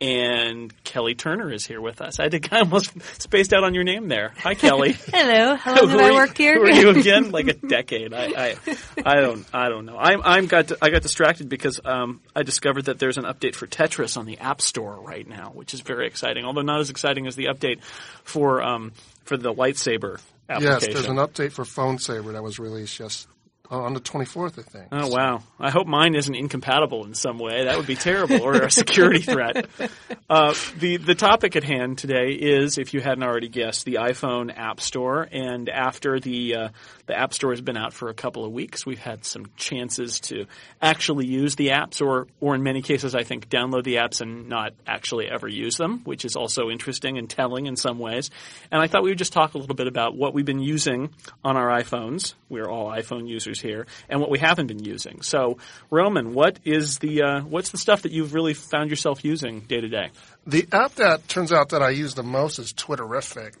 [0.00, 2.20] and Kelly Turner is here with us.
[2.20, 4.32] I think I almost spaced out on your name there.
[4.38, 4.92] Hi, Kelly.
[5.12, 5.56] Hello.
[5.56, 6.54] How long have I worked here?
[6.54, 7.30] Who are you again?
[7.30, 8.12] Like a decade.
[8.14, 8.56] I, I,
[9.04, 9.96] I don't, I don't know.
[9.98, 13.54] I'm, I'm got, to, I got distracted because um, I discovered that there's an update
[13.54, 16.44] for Tetris on the App Store right now, which is very exciting.
[16.44, 18.92] Although not as exciting as the update for um,
[19.24, 23.28] for the lightsaber Yes, there's an update for PhoneSaber that was released just
[23.70, 24.88] on the 24th, I think.
[24.92, 25.42] Oh, wow.
[25.60, 27.64] I hope mine isn't incompatible in some way.
[27.64, 29.66] That would be terrible, or a security threat.
[30.30, 34.54] Uh, the, the topic at hand today is, if you hadn't already guessed, the iPhone
[34.54, 35.26] App Store.
[35.32, 36.68] And after the, uh,
[37.08, 40.20] the App Store has been out for a couple of weeks, we've had some chances
[40.20, 40.46] to
[40.80, 44.48] actually use the apps, or, or in many cases, I think, download the apps and
[44.48, 48.30] not actually ever use them, which is also interesting and telling in some ways.
[48.70, 51.10] And I thought we would just talk a little bit about what we've been using
[51.42, 52.34] on our iPhones.
[52.48, 55.22] We're all iPhone users here and what we haven't been using.
[55.22, 55.56] So,
[55.90, 59.80] Roman, what is the uh, what's the stuff that you've really found yourself using day
[59.80, 60.10] to day?
[60.46, 63.54] The app that turns out that I use the most is Twitterrific.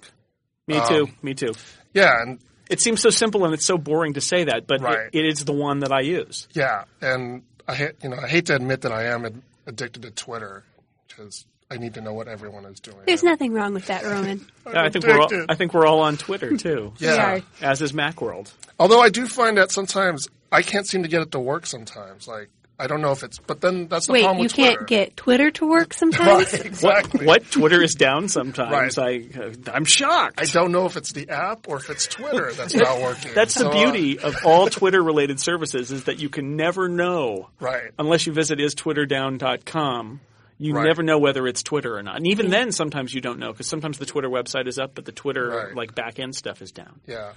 [0.66, 1.04] Me too.
[1.04, 1.54] Um, me too.
[1.94, 5.08] Yeah, and it seems so simple and it's so boring to say that, but right.
[5.12, 6.48] it, it is the one that I use.
[6.52, 10.10] Yeah, and I hate, you know I hate to admit that I am addicted to
[10.10, 10.64] Twitter
[11.08, 12.98] because I need to know what everyone is doing.
[13.06, 14.46] There's nothing wrong with that, Roman.
[14.66, 16.94] I think we're all, I think we're all on Twitter too.
[16.98, 18.52] yeah, as is MacWorld.
[18.78, 21.66] Although I do find that sometimes I can't seem to get it to work.
[21.66, 22.48] Sometimes, like
[22.80, 24.84] I don't know if it's, but then that's the Wait, problem you can't Twitter.
[24.84, 26.52] get Twitter to work sometimes.
[26.52, 27.26] right, exactly.
[27.26, 28.96] What, what, Twitter is down sometimes?
[28.96, 29.28] Right.
[29.34, 30.40] I, uh, I'm shocked.
[30.40, 33.32] I don't know if it's the app or if it's Twitter that's not working.
[33.34, 37.50] That's so, the beauty uh, of all Twitter-related services is that you can never know,
[37.58, 37.90] right?
[37.98, 40.20] Unless you visit istwitterdown.com
[40.60, 40.86] you right.
[40.86, 42.16] never know whether it's Twitter or not.
[42.16, 45.04] And even then, sometimes you don't know because sometimes the Twitter website is up, but
[45.04, 45.74] the Twitter right.
[45.74, 47.00] like back end stuff is down.
[47.06, 47.32] Yeah.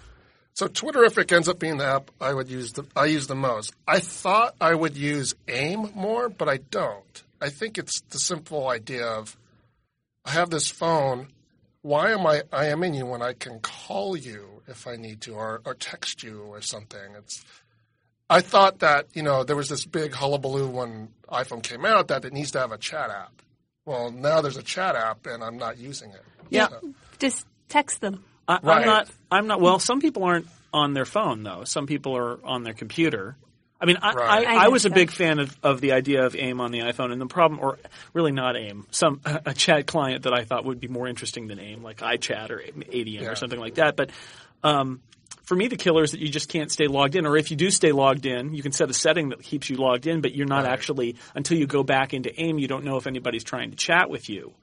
[0.54, 3.74] So Twitterrific ends up being the app I would use the I use the most.
[3.88, 7.24] I thought I would use AIM more, but I don't.
[7.42, 9.38] I think it's the simple idea of
[10.26, 11.28] I have this phone.
[11.82, 15.62] Why am I IMing you when I can call you if I need to or,
[15.66, 17.16] or text you or something?
[17.18, 17.44] It's
[18.30, 22.26] I thought that you know there was this big hullabaloo when iPhone came out that
[22.26, 23.42] it needs to have a chat app.
[23.86, 26.24] Well, now there's a chat app and I'm not using it.
[26.50, 26.94] Yeah, so.
[27.20, 28.24] just text them.
[28.52, 28.82] I, right.
[28.82, 29.10] I'm not.
[29.32, 29.62] I'm not.
[29.62, 31.64] Well, some people aren't on their phone though.
[31.64, 33.36] Some people are on their computer.
[33.80, 34.48] I mean, I, right.
[34.48, 36.82] I, I, I was a big fan of, of the idea of AIM on the
[36.82, 37.80] iPhone, and the problem, or
[38.14, 41.60] really not AIM, some a chat client that I thought would be more interesting than
[41.60, 43.30] AIM, like iChat or Adium yeah.
[43.30, 43.96] or something like that.
[43.96, 44.12] But
[44.64, 45.02] um,
[45.44, 47.26] for me, the killer is that you just can't stay logged in.
[47.26, 49.78] Or if you do stay logged in, you can set a setting that keeps you
[49.78, 50.74] logged in, but you're not right.
[50.74, 54.10] actually until you go back into AIM, you don't know if anybody's trying to chat
[54.10, 54.54] with you.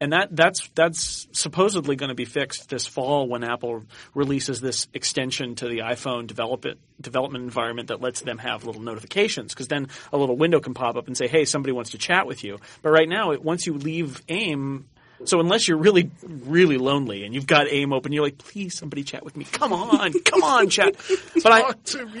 [0.00, 3.82] And that that's that's supposedly going to be fixed this fall when Apple
[4.14, 9.52] releases this extension to the iPhone development development environment that lets them have little notifications.
[9.52, 12.28] Because then a little window can pop up and say, "Hey, somebody wants to chat
[12.28, 14.86] with you." But right now, it, once you leave AIM,
[15.24, 19.02] So unless you're really, really lonely and you've got AIM open, you're like, please, somebody
[19.02, 19.44] chat with me.
[19.44, 20.94] Come on, come on, chat.
[21.42, 21.72] But I,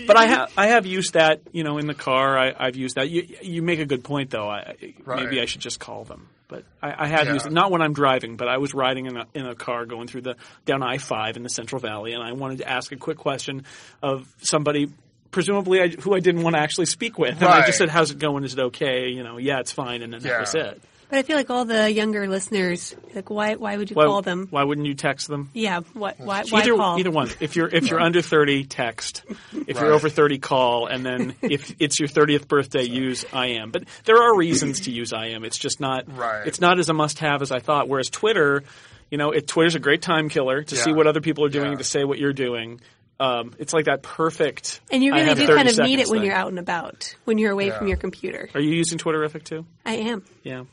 [0.06, 2.36] but I have, I have used that, you know, in the car.
[2.38, 3.08] I, I've used that.
[3.08, 4.48] You, you make a good point, though.
[4.48, 5.20] I, Right.
[5.24, 6.28] maybe I should just call them.
[6.48, 7.34] But I, I have Yeah.
[7.34, 9.84] used it not when I'm driving, but I was riding in a in a car
[9.86, 12.90] going through the down I five in the Central Valley, and I wanted to ask
[12.90, 13.64] a quick question
[14.02, 14.88] of somebody.
[15.30, 18.10] Presumably, I, who I didn't want to actually speak with, and I just said, "How's
[18.10, 18.44] it going?
[18.44, 20.82] Is it okay?" You know, yeah, it's fine, and then that was it.
[21.10, 24.20] But I feel like all the younger listeners, like, why why would you Why, call
[24.22, 24.46] them?
[24.50, 25.48] why wouldn't you text them?
[25.54, 26.98] Yeah, what why why either call?
[26.98, 27.30] either one.
[27.40, 29.22] If you're if you're under thirty, text.
[29.66, 30.86] If you're over thirty, call.
[30.86, 33.70] And then if it's your thirtieth birthday, use I am.
[33.70, 35.44] But there are reasons to use IM.
[35.44, 36.04] It's just not.
[36.14, 36.46] Right.
[36.46, 37.88] It's not as a must have as I thought.
[37.88, 38.62] Whereas Twitter,
[39.10, 41.72] you know, it, Twitter's a great time killer to see what other people are doing
[41.72, 41.78] Yeah.
[41.78, 42.80] to say what you're doing.
[43.20, 44.80] Um, it's like that perfect.
[44.92, 46.26] And you really do kind of need it when thing.
[46.26, 48.48] you're out and about, when you're away from your computer.
[48.54, 49.66] Are you using Twitterrific too?
[49.84, 50.22] I am.
[50.44, 50.64] Yeah.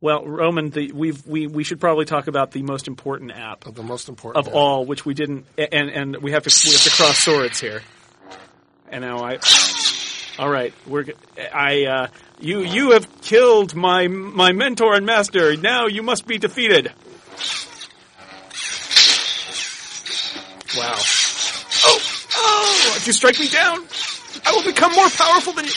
[0.00, 3.74] Well, Roman, the, we've, we we should probably talk about the most important app of
[3.74, 6.82] the most important of all, which we didn't, and and we have to we have
[6.82, 7.80] to cross swords here.
[8.90, 9.38] And now I,
[10.38, 11.06] all right, we're
[11.52, 12.06] I uh,
[12.38, 15.56] you you have killed my my mentor and master.
[15.56, 16.92] Now you must be defeated.
[20.76, 20.94] Wow.
[21.84, 21.98] Oh,
[22.36, 22.94] oh!
[22.96, 23.78] If you strike me down,
[24.44, 25.72] I will become more powerful than you.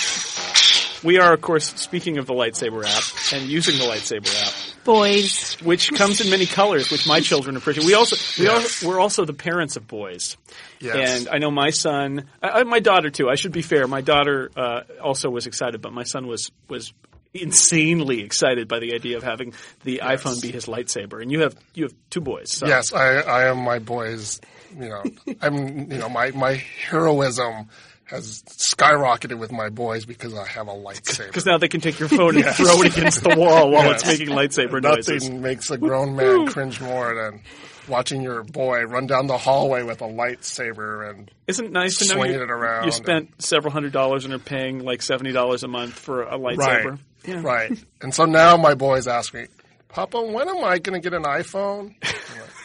[1.04, 5.56] We are, of course, speaking of the lightsaber app and using the lightsaber app Boys.
[5.62, 7.86] which comes in many colors, which my children appreciate.
[7.86, 8.84] We also we Yes.
[8.84, 10.36] are, we're also the parents of boys,
[10.80, 11.20] Yes.
[11.20, 13.30] and I know my son, I, I- my daughter too.
[13.30, 13.88] I should be fair.
[13.88, 16.92] My daughter uh, also was excited, but my son was was
[17.34, 21.22] insanely excited by the idea of having the iPhone be his lightsaber.
[21.22, 22.52] And you have you have two boys.
[22.52, 22.68] So.
[22.68, 24.42] Yes, I, I am my boys.
[24.78, 25.04] You know,
[25.42, 25.92] I'm.
[25.92, 26.54] You know, my my
[26.90, 27.70] heroism
[28.10, 31.28] has skyrocketed with my boys because I have a lightsaber.
[31.28, 34.06] Because now they can take your phone and throw it against the wall while it's
[34.06, 35.24] making lightsaber noises.
[35.26, 37.42] Nothing makes a grown man cringe more than
[37.88, 42.16] watching your boy run down the hallway with a lightsaber and Isn't it nice to
[42.16, 45.64] know you, it around you spent several hundred dollars and are paying like seventy dollars
[45.64, 46.58] a month for a lightsaber?
[46.58, 47.42] right, Yeah.
[47.42, 47.84] right.
[48.02, 49.48] And so now my boys ask me,
[49.88, 51.96] Papa, when am I going to get an iPhone?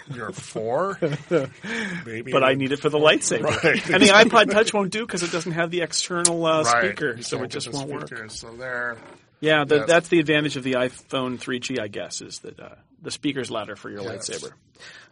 [0.07, 0.99] I'm like, You're four,
[2.07, 2.33] maybe.
[2.33, 3.45] but I need it for the lightsaber.
[3.65, 3.91] Right.
[3.91, 6.85] And the iPod Touch won't do because it doesn't have the external uh, Right.
[6.87, 8.31] speaker, so it just won't work.
[8.31, 8.97] So there.
[9.41, 9.89] Yeah, the, Yes.
[9.89, 13.77] that's the advantage of the iPhone 3G, I guess, is that uh, the speaker's louder
[13.77, 14.29] for your Yes.
[14.31, 14.53] lightsaber.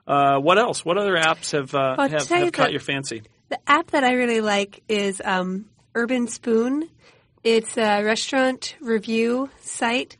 [0.06, 0.84] Uh, what else?
[0.84, 3.22] What other apps have uh, I'll have, you caught that- your fancy?
[3.50, 6.88] The app that I really like is um, Urbanspoon.
[7.44, 10.16] It's a restaurant review site,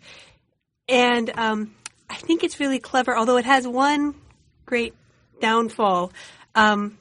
[0.88, 1.74] and um,
[2.10, 3.16] I think it's really clever.
[3.16, 4.14] Although it has one
[4.66, 4.94] great
[5.40, 6.12] downfall.
[6.54, 6.98] Um,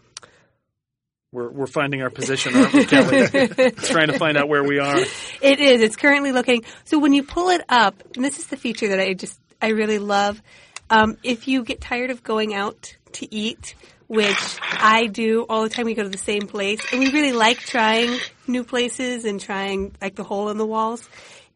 [1.32, 3.28] We're we're finding our position, aren't we, Kelly?
[3.72, 4.98] Trying to find out where we are.
[5.42, 5.82] It is.
[5.82, 6.64] It's currently looking.
[6.84, 9.70] So when you pull it up, and this is the feature that I just I
[9.70, 10.42] really love.
[10.90, 13.76] Um, if you get tired of going out to eat,
[14.08, 17.32] which I do all the time, we go to the same place, and we really
[17.32, 21.08] like trying new places and trying like the hole in the walls.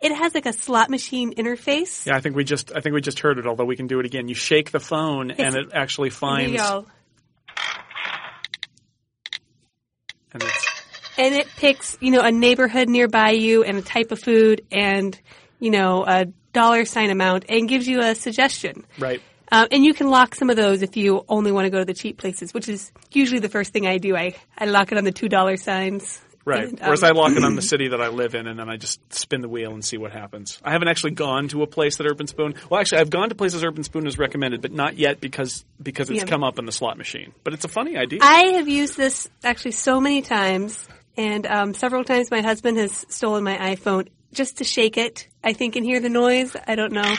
[0.05, 2.05] It has like a slot machine interface.
[2.05, 3.47] Yeah, I think we just I think we just heard it.
[3.47, 4.27] Although we can do it again.
[4.27, 6.85] You shake the phone, and it actually finds go.
[10.31, 10.67] and it's
[11.17, 15.19] and it picks you know a neighborhood nearby you and a type of food and
[15.59, 18.85] you know a dollar sign amount and gives you a suggestion.
[18.99, 19.23] right.
[19.51, 21.85] Um, and you can lock some of those if you only want to go to
[21.85, 24.15] the cheap places, which is usually the first thing I do.
[24.15, 26.21] I, I lock it on the two dollar signs.
[26.45, 26.69] Right.
[26.69, 28.69] And, Whereas um, I lock it on the city that I live in, and then
[28.69, 30.59] I just spin the wheel and see what happens.
[30.63, 32.55] I haven't actually gone to a place that Urbanspoon.
[32.69, 36.19] Well, actually, I've gone to places Urbanspoon has recommended, but not yet because because it's
[36.19, 36.25] Yeah.
[36.27, 37.33] come up in the slot machine.
[37.43, 38.19] But it's a funny idea.
[38.21, 43.05] I have used this actually so many times, and um, several times my husband has
[43.09, 45.27] stolen my iPhone just to shake it.
[45.43, 46.55] I think and hear the noise.
[46.67, 47.15] I don't know,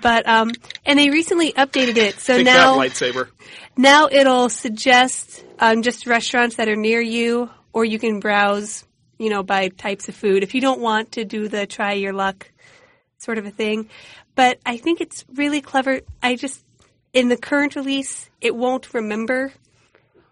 [0.00, 0.52] but um,
[0.86, 3.28] and they recently updated it, so Take now lightsaber.
[3.76, 8.84] now it'll suggest um, just restaurants that are near you, or you can browse,
[9.18, 12.14] you know, by types of food if you don't want to do the try your
[12.14, 12.50] luck
[13.18, 13.90] sort of a thing.
[14.34, 16.00] But I think it's really clever.
[16.22, 16.64] I just
[17.12, 19.52] in the current release, it won't remember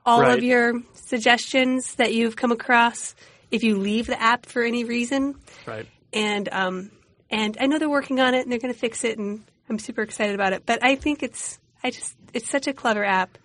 [0.07, 0.38] all Right.
[0.38, 3.14] of your suggestions that you've come across
[3.50, 5.37] if you leave the app for any reason.
[5.67, 5.87] Right.
[6.12, 6.90] And um,
[7.31, 9.79] and I know they're working on it and they're going to fix it, and I'm
[9.79, 10.64] super excited about it.
[10.67, 13.38] But I think it's I just it's such a clever app.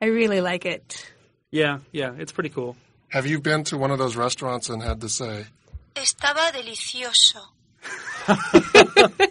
[0.00, 1.10] I really like it.
[1.50, 2.76] Yeah, yeah, it's pretty cool.
[3.14, 5.46] Have you been to one of those restaurants and had to say,
[5.94, 7.42] Estaba delicioso.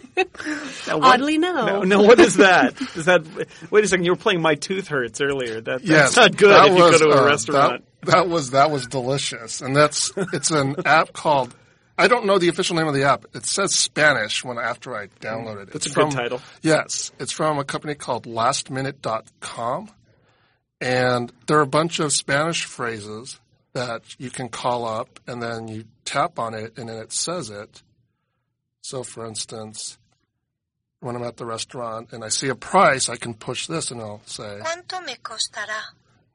[0.86, 1.66] Now, what- Oddly, no.
[1.66, 2.80] No, no, what is that?
[2.96, 3.24] Is that?
[3.70, 4.06] Wait a second.
[4.06, 5.60] You were playing "My Tooth Hurts" earlier.
[5.60, 7.84] That, that's Yes, not good that if you go was, to a uh, restaurant.
[8.02, 11.54] That, that was that was delicious, and that's it's an app called
[11.98, 13.26] I don't know the official name of the app.
[13.34, 15.72] It says Spanish when after I downloaded it.
[15.72, 16.40] That's it's a good title.
[16.62, 19.90] Yes, it's from a company called LastMinute.com,
[20.80, 23.40] and there are a bunch of Spanish phrases
[23.74, 27.50] that you can call up, and then you tap on it, and then it says
[27.50, 27.82] it.
[28.80, 29.98] So, for instance,
[31.00, 34.00] when I'm at the restaurant and I see a price, I can push this, and
[34.00, 35.80] it'll say ¿Cuánto me costará?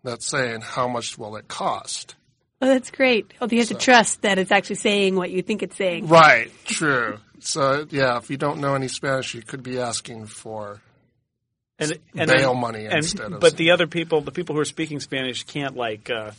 [0.03, 2.15] that's saying how much will it cost.
[2.61, 3.33] Oh, that's great.
[3.39, 6.07] Although you have to trust that it's actually saying what you think it's saying.
[6.07, 7.17] Right, true.
[7.39, 10.81] so yeah, if you don't know any Spanish, you could be asking for
[11.79, 13.39] and, and bail then- money and- instead of.
[13.39, 16.31] But the other people, the people who are speaking Spanish, can't like uh,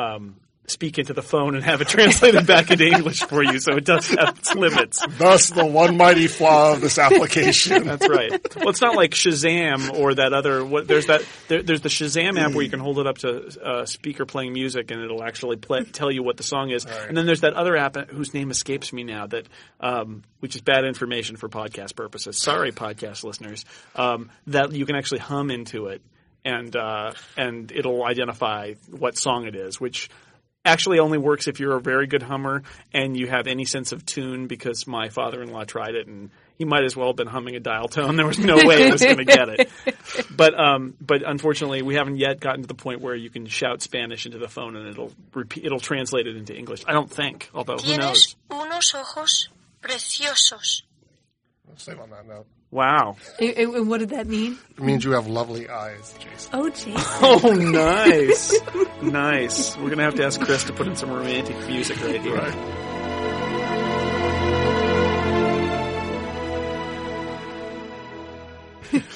[0.00, 0.36] um,
[0.70, 3.58] speak into the phone and have it translated back into English for you.
[3.58, 5.04] So it does have its limits.
[5.18, 7.84] thus the one mighty flaw of this application.
[7.84, 8.30] That's right.
[8.56, 10.64] Well, it's not like Shazam or that other.
[10.64, 11.24] What, there's that.
[11.48, 14.52] There, there's the Shazam app where you can hold it up to a speaker playing
[14.52, 16.84] music and it'll actually play, tell you what the song is.
[16.84, 19.46] And then there's that other app whose name escapes me now that,
[19.80, 22.40] um, which is bad information for podcast purposes.
[22.40, 23.64] Sorry, podcast listeners.
[23.96, 26.02] Um, that you can actually hum into it
[26.44, 30.10] and uh, and it'll identify what song it is, which
[30.64, 32.62] actually only works if you're a very good hummer
[32.92, 36.84] and you have any sense of tune because my father-in-law tried it and he might
[36.84, 38.16] as well have been humming a dial tone.
[38.20, 39.70] There was no way it was going to get it.
[40.30, 43.82] But um, but unfortunately, we haven't yet gotten to the point where you can shout
[43.82, 46.82] Spanish into the phone and it'll repeat, it'll translate it into English.
[46.86, 48.34] I don't think, although who knows?
[48.50, 49.48] Tienes unos ojos
[49.82, 50.82] preciosos.
[51.76, 52.46] Save on that note.
[52.72, 53.16] Wow.
[53.40, 54.56] And, and- and what did that mean?
[54.76, 56.50] It means you have lovely eyes, Jason.
[56.52, 56.94] Oh, Jason.
[57.22, 58.54] Oh, nice,
[59.02, 59.76] nice.
[59.76, 62.36] We're gonna have to ask Chris to put in some romantic music right here.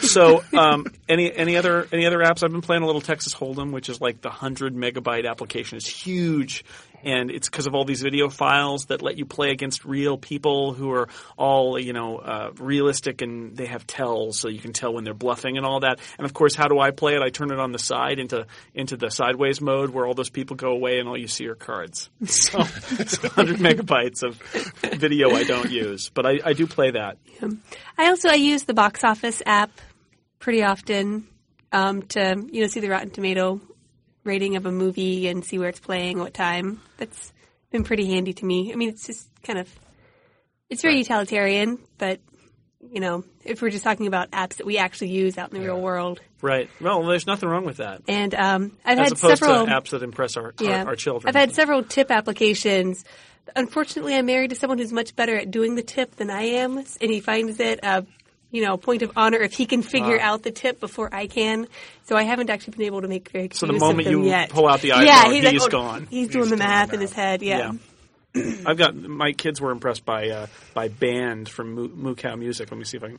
[0.03, 2.45] So, um, any any other any other apps?
[2.45, 5.77] I've been playing a little Texas Hold'em, which is like the hundred megabyte application.
[5.79, 6.65] It's huge,
[7.05, 10.73] and it's because of all these video files that let you play against real people
[10.73, 14.93] who are all you know uh, realistic, and they have tells, so you can tell
[14.93, 16.01] when they're bluffing and all that.
[16.19, 17.23] And of course, how do I play it?
[17.23, 20.57] I turn it on the side into into the sideways mode, where all those people
[20.57, 22.11] go away, and all you see are cards.
[22.45, 22.59] So,
[22.99, 24.37] it's hundred megabytes of
[24.99, 27.17] video I don't use, but I, I do play that.
[27.97, 29.71] I also I use the box office app
[30.41, 31.27] pretty often
[31.73, 33.61] um, to you know see the Rotten Tomato
[34.25, 36.81] rating of a movie and see where it's playing, what time.
[36.97, 37.33] That's
[37.71, 38.73] been pretty handy to me.
[38.73, 39.69] I mean, it's just kind of
[40.71, 42.21] it's very utilitarian, but
[42.91, 45.65] you know, if we're just talking about apps that we actually use out in the
[45.65, 46.69] real world, Right.
[46.79, 48.03] Well, there's nothing wrong with that.
[48.07, 51.27] and um, I've As had opposed several to apps that impress our, our, our children.
[51.29, 53.03] I've had several tip applications.
[53.57, 56.77] Unfortunately, I'm married to someone who's much better at doing the tip than I am,
[56.77, 58.05] and he finds it a
[58.55, 61.67] you know point of honor if he can figure out the tip before I can.
[62.05, 64.51] So I haven't actually been able to make very So the moment you yet.
[64.51, 66.07] pull out the yeah, iPhone, he's, like, he's oh, gone.
[66.09, 67.43] He's doing the math in his head.
[67.43, 67.73] Yeah.
[68.35, 68.53] Yeah.
[68.67, 72.71] I've got my kids were impressed by uh, by band from Moo, MooCowMusic.
[72.71, 73.19] Let me see if I can.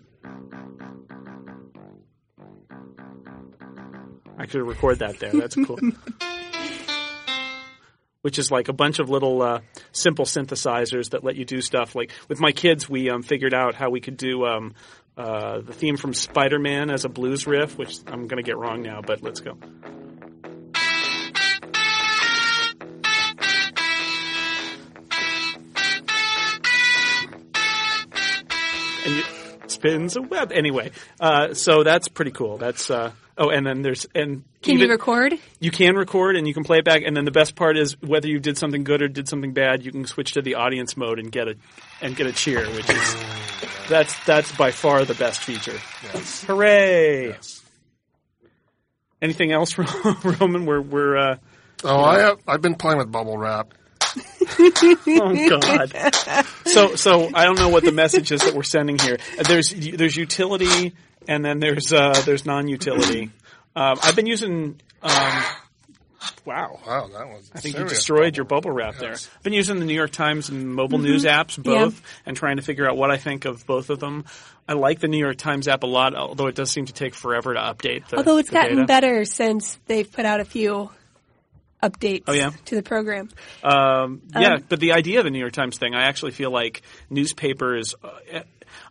[4.38, 5.32] I could record that there.
[5.32, 5.80] That's cool.
[8.22, 9.60] Which is like a bunch of little uh,
[9.92, 11.94] simple synthesizers that let you do stuff.
[11.94, 14.74] Like with my kids, we um, figured out how we could do um,
[15.18, 18.58] uh, the theme from Spider Man as a blues riff, which I'm going to get
[18.58, 19.58] wrong now, but let's go.
[29.06, 30.52] and it spins a web.
[30.52, 32.58] Anyway, uh, so that's pretty cool.
[32.58, 35.34] That's uh, oh, and then there's and Can even- you record?
[35.60, 37.04] You can record and you can play it back.
[37.06, 39.86] And then the best part is whether you did something good or did something bad,
[39.86, 41.56] you can switch to the audience mode and get a
[42.02, 43.16] and get a cheer, which is
[43.88, 45.78] that's that's by far the best feature.
[46.48, 47.36] Hooray!
[49.22, 49.78] Anything else,
[50.40, 50.66] Roman?
[50.66, 51.38] We're we're uh,
[51.84, 53.74] Oh, I have, I've been playing with bubble wrap.
[54.60, 56.46] oh god.
[56.66, 59.18] So so I don't know what the message is that we're sending here.
[59.48, 60.94] There's there's utility
[61.28, 63.32] and then there's uh, there's non-utility.
[63.78, 64.80] Um, I've been using.
[65.04, 65.44] Um,
[66.46, 66.80] wow.
[66.86, 67.52] Wow, that was.
[67.54, 69.14] I think you destroyed your bubble wrap there.
[69.14, 72.62] I've been using the New York Times and mobile news apps both, and trying to
[72.64, 74.26] figure out what I think of both of them.
[74.68, 77.14] I like the New York Times app a lot, although it does seem to take
[77.14, 78.08] forever to update.
[78.08, 78.88] The, Although it's the gotten data.
[78.88, 80.90] better since they've put out a few
[81.84, 82.50] updates Oh, yeah?
[82.66, 83.30] to the program.
[83.64, 86.82] Um, yeah, but the idea of the New York Times thing, I actually feel like
[87.12, 87.94] newspapers.
[88.04, 88.40] Uh,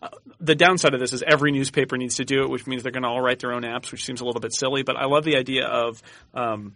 [0.00, 0.08] uh,
[0.40, 3.02] the downside of this is every newspaper needs to do it, which means they're going
[3.02, 4.82] to all write their own apps, which seems a little bit silly.
[4.82, 6.02] But I love the idea of
[6.34, 6.74] um,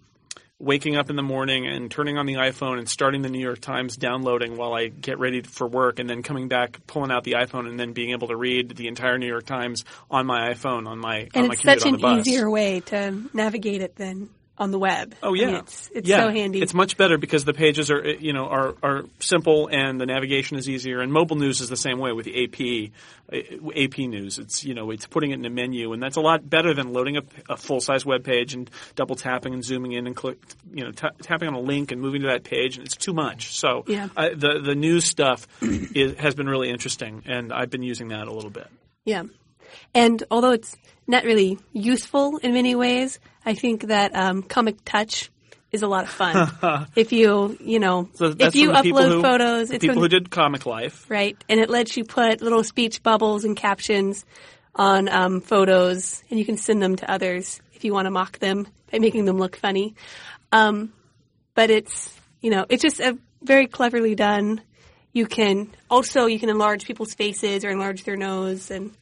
[0.60, 3.60] waking up in the morning and turning on the iPhone and starting the New York
[3.60, 7.32] Times, downloading while I get ready for work, and then coming back, pulling out the
[7.32, 10.86] iPhone, and then being able to read the entire New York Times on my iPhone
[10.88, 14.30] on my on And my it's such on an easier way to navigate it than
[14.58, 15.14] on the web.
[15.22, 16.18] Oh I yeah, mean, it's it's yeah.
[16.18, 16.60] so handy.
[16.60, 20.58] It's much better because the pages are you know are are simple and the navigation
[20.58, 21.00] is easier.
[21.00, 22.90] And mobile news is the same way with the AP
[23.32, 24.38] AP news.
[24.38, 26.92] It's you know it's putting it in a menu, and that's a lot better than
[26.92, 30.38] loading a, a full size web page and double tapping and zooming in and click
[30.72, 33.12] you know ta tapping on a link and moving to that page, and it's too
[33.12, 33.58] much.
[33.58, 34.08] So Yeah.
[34.16, 38.26] I, the the news stuff is, has been really interesting, and I've been using that
[38.28, 38.68] a little bit.
[39.04, 39.24] Yeah.
[39.94, 43.18] And although it's not really useful in many ways,
[43.48, 45.30] I think that um, Comic Touch
[45.72, 46.86] is a lot of fun.
[46.96, 49.94] if you, you know, So if you from the people upload who, photos, it's people
[49.94, 51.06] from- who did Comic Life.
[51.08, 54.26] right, and it lets you put little speech bubbles and captions
[54.74, 58.38] on um, photos, and you can send them to others if you want to mock
[58.38, 59.94] them by making them look funny.
[60.52, 60.92] Um,
[61.54, 64.60] but it's, you know, it's just a very cleverly done.
[65.14, 68.92] You can also you can enlarge people's faces or enlarge their nose, and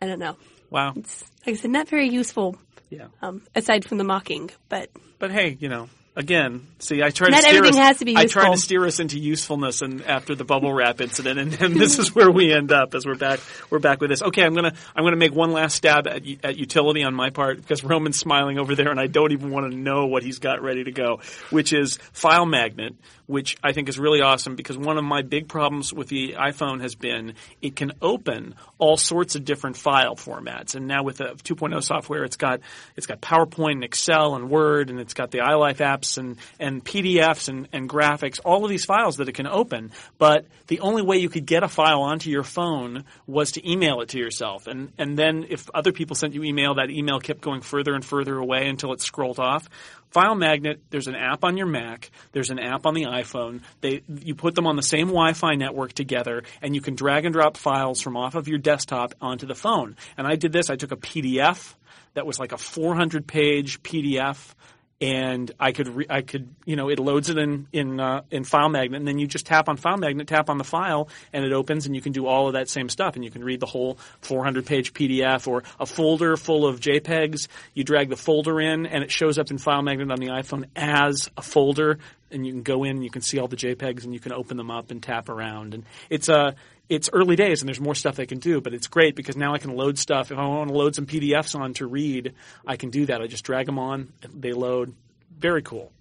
[0.00, 0.36] I don't know.
[0.70, 0.92] Wow.
[0.94, 2.56] It's like I said, not very useful
[2.90, 3.06] Yeah.
[3.22, 7.38] um, aside from the mocking, but But hey, you know, again, see, I try Not
[7.38, 10.02] to steer everything us, has to be I try to steer us into usefulness, and
[10.04, 13.16] after the bubble wrap incident, and, and this is where we end up as we're
[13.16, 13.40] back.
[13.70, 14.22] We're back with this.
[14.22, 17.30] Okay, I'm gonna I'm gonna make one last stab at u- at utility on my
[17.30, 20.38] part because Roman's smiling over there, and I don't even want to know what he's
[20.38, 21.20] got ready to go,
[21.50, 22.94] which is FileMagnet,
[23.26, 26.80] which I think is really awesome because one of my big problems with the iPhone
[26.80, 31.24] has been it can open all sorts of different file formats, and now with the
[31.24, 32.60] 2.0 software, it's got
[32.96, 36.84] it's got PowerPoint and Excel and Word, and it's got the iLife apps and and
[36.84, 39.92] PDFs and, and graphics, all of these files that it can open.
[40.18, 44.00] But the only way you could get a file onto your phone was to email
[44.00, 47.40] it to yourself, and and then if other people sent you email, that email kept
[47.40, 49.68] going further and further away until it scrolled off.
[50.14, 53.60] FileMagnet, there's an app on your Mac, there's an app on the iPhone.
[53.80, 57.32] They you put them on the same Wi-Fi network together, and you can drag and
[57.32, 59.96] drop files from off of your desktop onto the phone.
[60.16, 60.70] And I did this.
[60.70, 61.74] I took a PDF
[62.14, 64.54] that was like a 400 page PDF
[65.00, 68.44] and I could re- I could you know it loads it in in uh, in
[68.44, 71.86] FileMagnet, and then you just tap on FileMagnet, tap on the file, and it opens,
[71.86, 73.98] and you can do all of that same stuff, and you can read the whole
[74.22, 77.48] 400 page PDF or a folder full of JPEGs.
[77.74, 81.30] You drag the folder in, and it shows up in FileMagnet on the iPhone as
[81.36, 81.98] a folder,
[82.30, 84.32] and you can go in, and you can see all the JPEGs, and you can
[84.32, 86.54] open them up and tap around, and it's a
[86.88, 89.54] it's early days and there's more stuff they can do, but it's great because now
[89.54, 90.30] I can load stuff.
[90.30, 92.34] If I want to load some PDFs on to read,
[92.66, 93.20] I can do that.
[93.20, 94.94] I just drag them on, they load.
[95.38, 95.92] Very cool.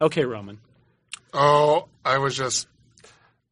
[0.00, 0.58] Okay, Roman.
[1.32, 2.66] Oh, I was just.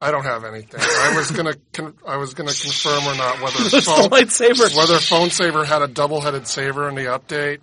[0.01, 0.81] I don't have anything.
[0.81, 1.55] I was gonna.
[1.73, 4.77] Con- I was gonna confirm or not whether the phone, lightsaber.
[4.77, 7.59] whether PhoneSaber had a double-headed saver in the update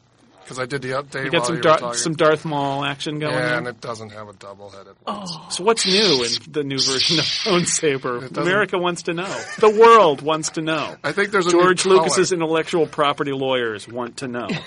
[0.45, 3.33] because I did the update You got some you Dar- some Darth Maul action going
[3.33, 5.25] yeah, and it doesn't have a double-headed one.
[5.49, 8.37] So what's new in the new version of PhoneSaber?
[8.37, 9.25] America wants to know.
[9.59, 10.95] The world wants to know.
[11.03, 12.37] I think there's a George new Lucas's color.
[12.41, 14.47] intellectual property lawyers want to know.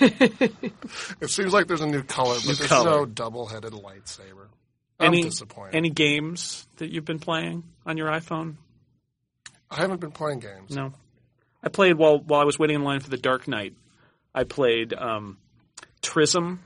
[1.21, 2.89] It seems like there's a new color, but there's color.
[2.89, 4.47] no double-headed lightsaber.
[4.99, 5.75] I'm any disappointed.
[5.75, 8.55] any games that you've been playing on your iPhone?
[9.71, 10.75] I haven't been playing games.
[10.75, 10.93] No.
[11.63, 13.75] I played while while I was waiting in line for the Dark Knight.
[14.33, 15.37] I played um,
[16.09, 16.59] Trism,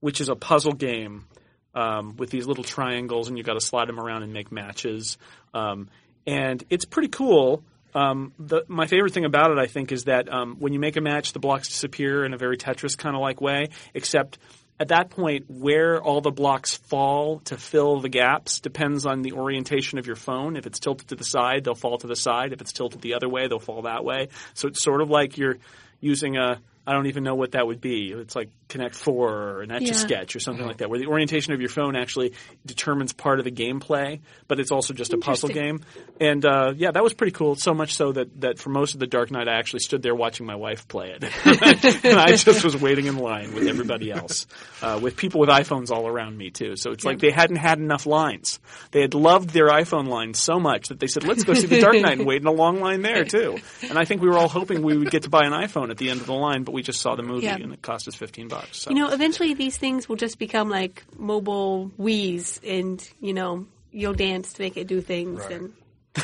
[0.00, 1.26] which is a puzzle game
[1.74, 5.18] um, with these little triangles, and you got to slide them around and make matches.
[5.54, 5.88] Um,
[6.26, 7.62] and it's pretty cool.
[7.94, 10.96] Um, the, my favorite thing about it, I think, is that um, when you make
[10.96, 13.68] a match, the blocks disappear in a very Tetris kind of like way.
[13.94, 14.38] Except
[14.80, 19.32] at that point, where all the blocks fall to fill the gaps depends on the
[19.32, 20.56] orientation of your phone.
[20.56, 22.52] If it's tilted to the side, they'll fall to the side.
[22.52, 24.28] If it's tilted the other way, they'll fall that way.
[24.54, 25.58] So it's sort of like you're
[26.00, 28.12] using a I don't even know what that would be.
[28.12, 29.92] It's like Connect Four or an Etch a Yeah.
[29.92, 32.32] Sketch or something like that, where the orientation of your phone actually
[32.66, 35.80] determines part of the gameplay, but it's also just a puzzle game.
[36.20, 37.54] And uh, yeah, that was pretty cool.
[37.54, 40.14] So much so that that for most of the Dark Knight, I actually stood there
[40.14, 41.24] watching my wife play it,
[42.04, 44.46] and I just was waiting in line with everybody else,
[44.80, 46.76] uh, with people with iPhones all around me too.
[46.76, 48.58] So it's like they hadn't had enough lines.
[48.90, 51.80] They had loved their iPhone lines so much that they said, "Let's go see the
[51.80, 53.58] Dark Knight and wait in a long line there too."
[53.88, 55.98] And I think we were all hoping we would get to buy an iPhone at
[55.98, 57.56] the end of the line, but we just saw the movie Yeah.
[57.56, 58.78] and it cost us fifteen bucks.
[58.78, 58.90] So.
[58.90, 64.14] You know, eventually these things will just become like mobile Wii's, and you know, you'll
[64.14, 65.40] dance to make it do things.
[65.40, 65.52] Right.
[65.52, 65.72] And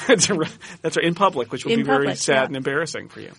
[0.09, 0.59] that's right.
[0.83, 1.07] That's right.
[1.07, 2.45] In public, which will In be very sad yeah.
[2.47, 3.33] and embarrassing for you.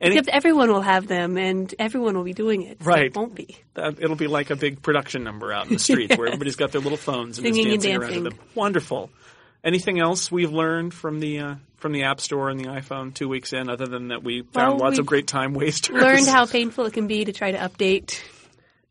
[0.00, 2.78] And except everyone will have them, and everyone will be doing it.
[2.80, 3.06] so Right.
[3.06, 3.56] It won't be.
[3.74, 6.70] Uh, it'll be like a big production number out in the streets where everybody's got
[6.70, 8.38] their little phones and is Singing and dancing around to dancing.
[8.38, 8.48] them.
[8.54, 9.10] Wonderful.
[9.64, 13.28] Anything else we've learned from the uh, from the App Store and the iPhone two
[13.28, 16.00] weeks in, other than that we found Well, lots of great time wasters?
[16.00, 18.20] Learned how painful it can be to try to update.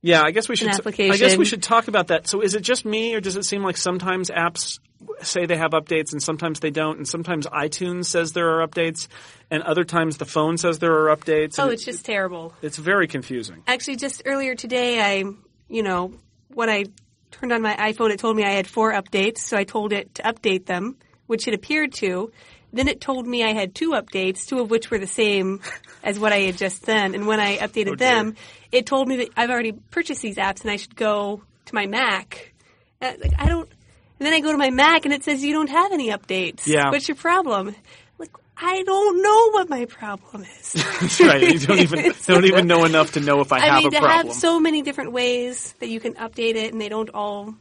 [0.02, 0.70] Yeah, I guess we should.
[0.70, 2.28] I guess we should talk about that.
[2.28, 4.80] So, is it just me, or does it seem like sometimes apps
[5.22, 9.08] say they have updates and sometimes they don't, and sometimes iTunes says there are updates,
[9.50, 11.56] and other times the phone says there are updates.
[11.60, 12.54] Oh, it's just terrible.
[12.62, 13.64] It's very confusing.
[13.68, 15.24] Actually, just earlier today, I,
[15.68, 16.14] you know,
[16.54, 16.86] when I
[17.32, 20.16] turned on my iPhone, it told me I had four updates, so I told it
[20.16, 22.32] to update them, which it appeared to.
[22.78, 25.62] Then it told me I had two updates, two of which were the same
[26.04, 27.16] as what I had just done.
[27.16, 28.36] And when I updated Oh, them,
[28.72, 31.86] it told me that I've already purchased these apps and I should go to my
[31.88, 32.54] Mac.
[33.02, 33.70] Uh, like I don't.
[34.20, 36.66] And then I go to my Mac and it says you don't have any updates.
[36.66, 36.90] Yeah.
[36.92, 37.76] What's your problem?
[38.18, 40.74] Like I don't know what my problem is.
[40.74, 41.42] That's right.
[41.42, 43.92] You don't even don't even know enough to know if I, I have mean, a
[43.92, 44.28] to problem.
[44.28, 47.54] have so many different ways that you can update it, and they don't all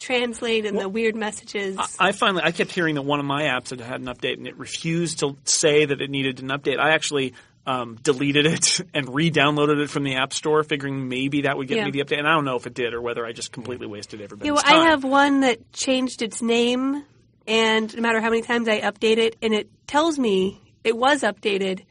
[0.00, 1.76] translate in the weird messages.
[1.98, 4.48] I finally I kept hearing that one of my apps had had an update and
[4.48, 6.78] it refused to say that it needed an update.
[6.80, 7.34] I actually
[7.66, 11.76] um, deleted it and re-downloaded it from the App Store, figuring maybe that would get
[11.78, 11.84] Yeah.
[11.84, 12.18] me the update.
[12.18, 14.52] And I don't know if it did or whether I just completely wasted everybody's yeah,
[14.54, 14.86] well, time.
[14.86, 17.04] I have one that changed its name,
[17.46, 21.22] and no matter how many times I update it, and it tells me it was
[21.22, 21.84] updated,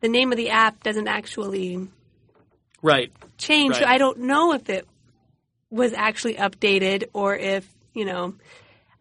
[0.00, 1.88] the name of the app doesn't actually
[2.82, 3.10] right.
[3.38, 3.76] change.
[3.76, 4.86] So I don't know if it
[5.76, 8.34] was actually updated or if you know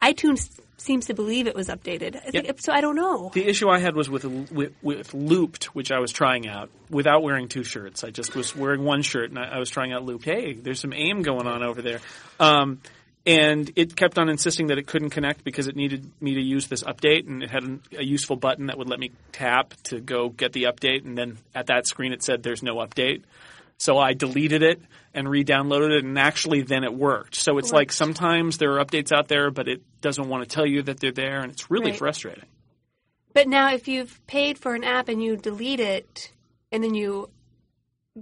[0.01, 2.15] iTunes seems to believe it was updated.
[2.17, 2.61] I think- Yep.
[2.61, 3.31] So I don't know.
[3.33, 7.23] The issue I had was with, with with Loopt, which I was trying out without
[7.23, 8.03] wearing two shirts.
[8.03, 10.25] I just was wearing one shirt, and I, I was trying out Loopt.
[10.25, 12.01] Hey, there's some AIM going on over there,
[12.39, 12.81] um,
[13.25, 16.67] and it kept on insisting that it couldn't connect because it needed me to use
[16.67, 20.29] this update, and it had a useful button that would let me tap to go
[20.29, 23.23] get the update, and then at that screen it said there's no update.
[23.77, 24.81] So I deleted it
[25.13, 27.35] and re-downloaded it, and actually then it worked.
[27.35, 30.65] So it's like sometimes there are updates out there, but it doesn't want to tell
[30.65, 31.99] you that they're there, and it's really Right.
[31.99, 32.45] frustrating.
[33.33, 36.31] But now, if you've paid for an app and you delete it,
[36.71, 37.29] and then you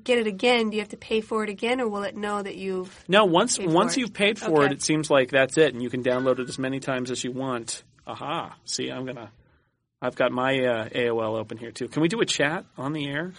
[0.03, 2.41] get it again, do you have to pay for it again, or will it know
[2.41, 3.03] that you've?
[3.07, 6.03] No, once once you've paid for it, it seems like that's it, and you can
[6.03, 7.83] download it as many times as you want.
[8.07, 8.55] Aha!
[8.65, 9.31] See, I'm gonna.
[10.01, 11.87] I've got my uh, AOL open here too.
[11.87, 13.33] Can we do a chat on the air?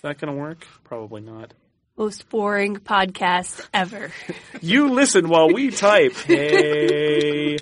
[0.00, 0.66] Is that gonna work?
[0.84, 1.52] Probably not.
[1.98, 4.10] Most boring podcast ever.
[4.62, 6.14] You listen while we type.
[6.26, 7.58] Hey,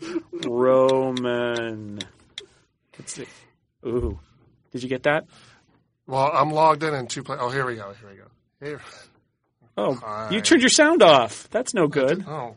[0.47, 1.99] Roman.
[2.97, 3.26] Let's see.
[3.84, 4.20] Ooh,
[4.70, 5.26] did you get that?
[6.07, 7.39] Well, I'm logged in in two play.
[7.41, 7.93] Oh, here we go.
[8.01, 8.24] Here we go.
[8.64, 8.80] Here.
[9.76, 10.30] Oh, Hi.
[10.30, 11.49] you turned your sound off.
[11.51, 12.24] That's no good.
[12.24, 12.55] Oh.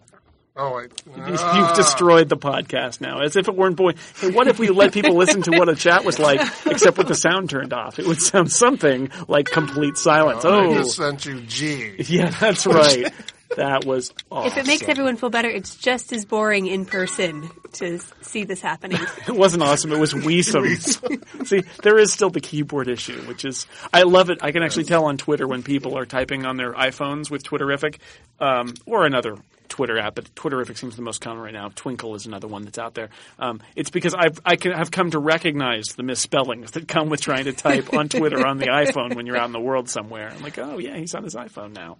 [0.55, 0.91] Oh, wait.
[1.07, 1.73] You've Ah.
[1.75, 3.93] destroyed the podcast now, as if it weren't boy.
[4.19, 7.07] Hey, what if we let people listen to what a chat was like, except with
[7.07, 7.99] the sound turned off?
[7.99, 10.43] It would sound something like complete silence.
[10.43, 11.95] I Oh, just sent you G.
[11.99, 13.13] yeah, that's right.
[13.57, 14.51] That was awesome.
[14.51, 18.61] If it makes everyone feel better, it's just as boring in person to see this
[18.61, 18.99] happening.
[19.27, 19.91] It wasn't awesome.
[19.93, 21.47] It was Weesome.
[21.47, 24.39] See, there is still the keyboard issue, which is I love it.
[24.41, 27.97] I can actually tell on Twitter when people are typing on their iPhones with Twitterrific
[28.39, 29.37] um, or another
[29.71, 31.69] Twitter app, but Twitterrific seems the most common right now.
[31.69, 33.09] Twinkle is another one that's out there.
[33.39, 37.45] Um, it's because I've I have come to recognize the misspellings that come with trying
[37.45, 40.29] to type on Twitter on the iPhone when you're out in the world somewhere.
[40.29, 41.97] I'm like, oh yeah, he's on his iPhone now.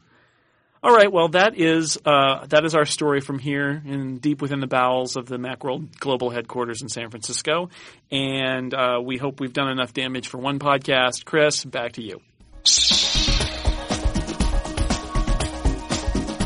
[0.84, 4.60] All right, well that is uh, that is our story from here in deep within
[4.60, 7.70] the bowels of the Macworld global headquarters in San Francisco,
[8.12, 11.24] and uh, we hope we've done enough damage for one podcast.
[11.24, 12.20] Chris, back to you.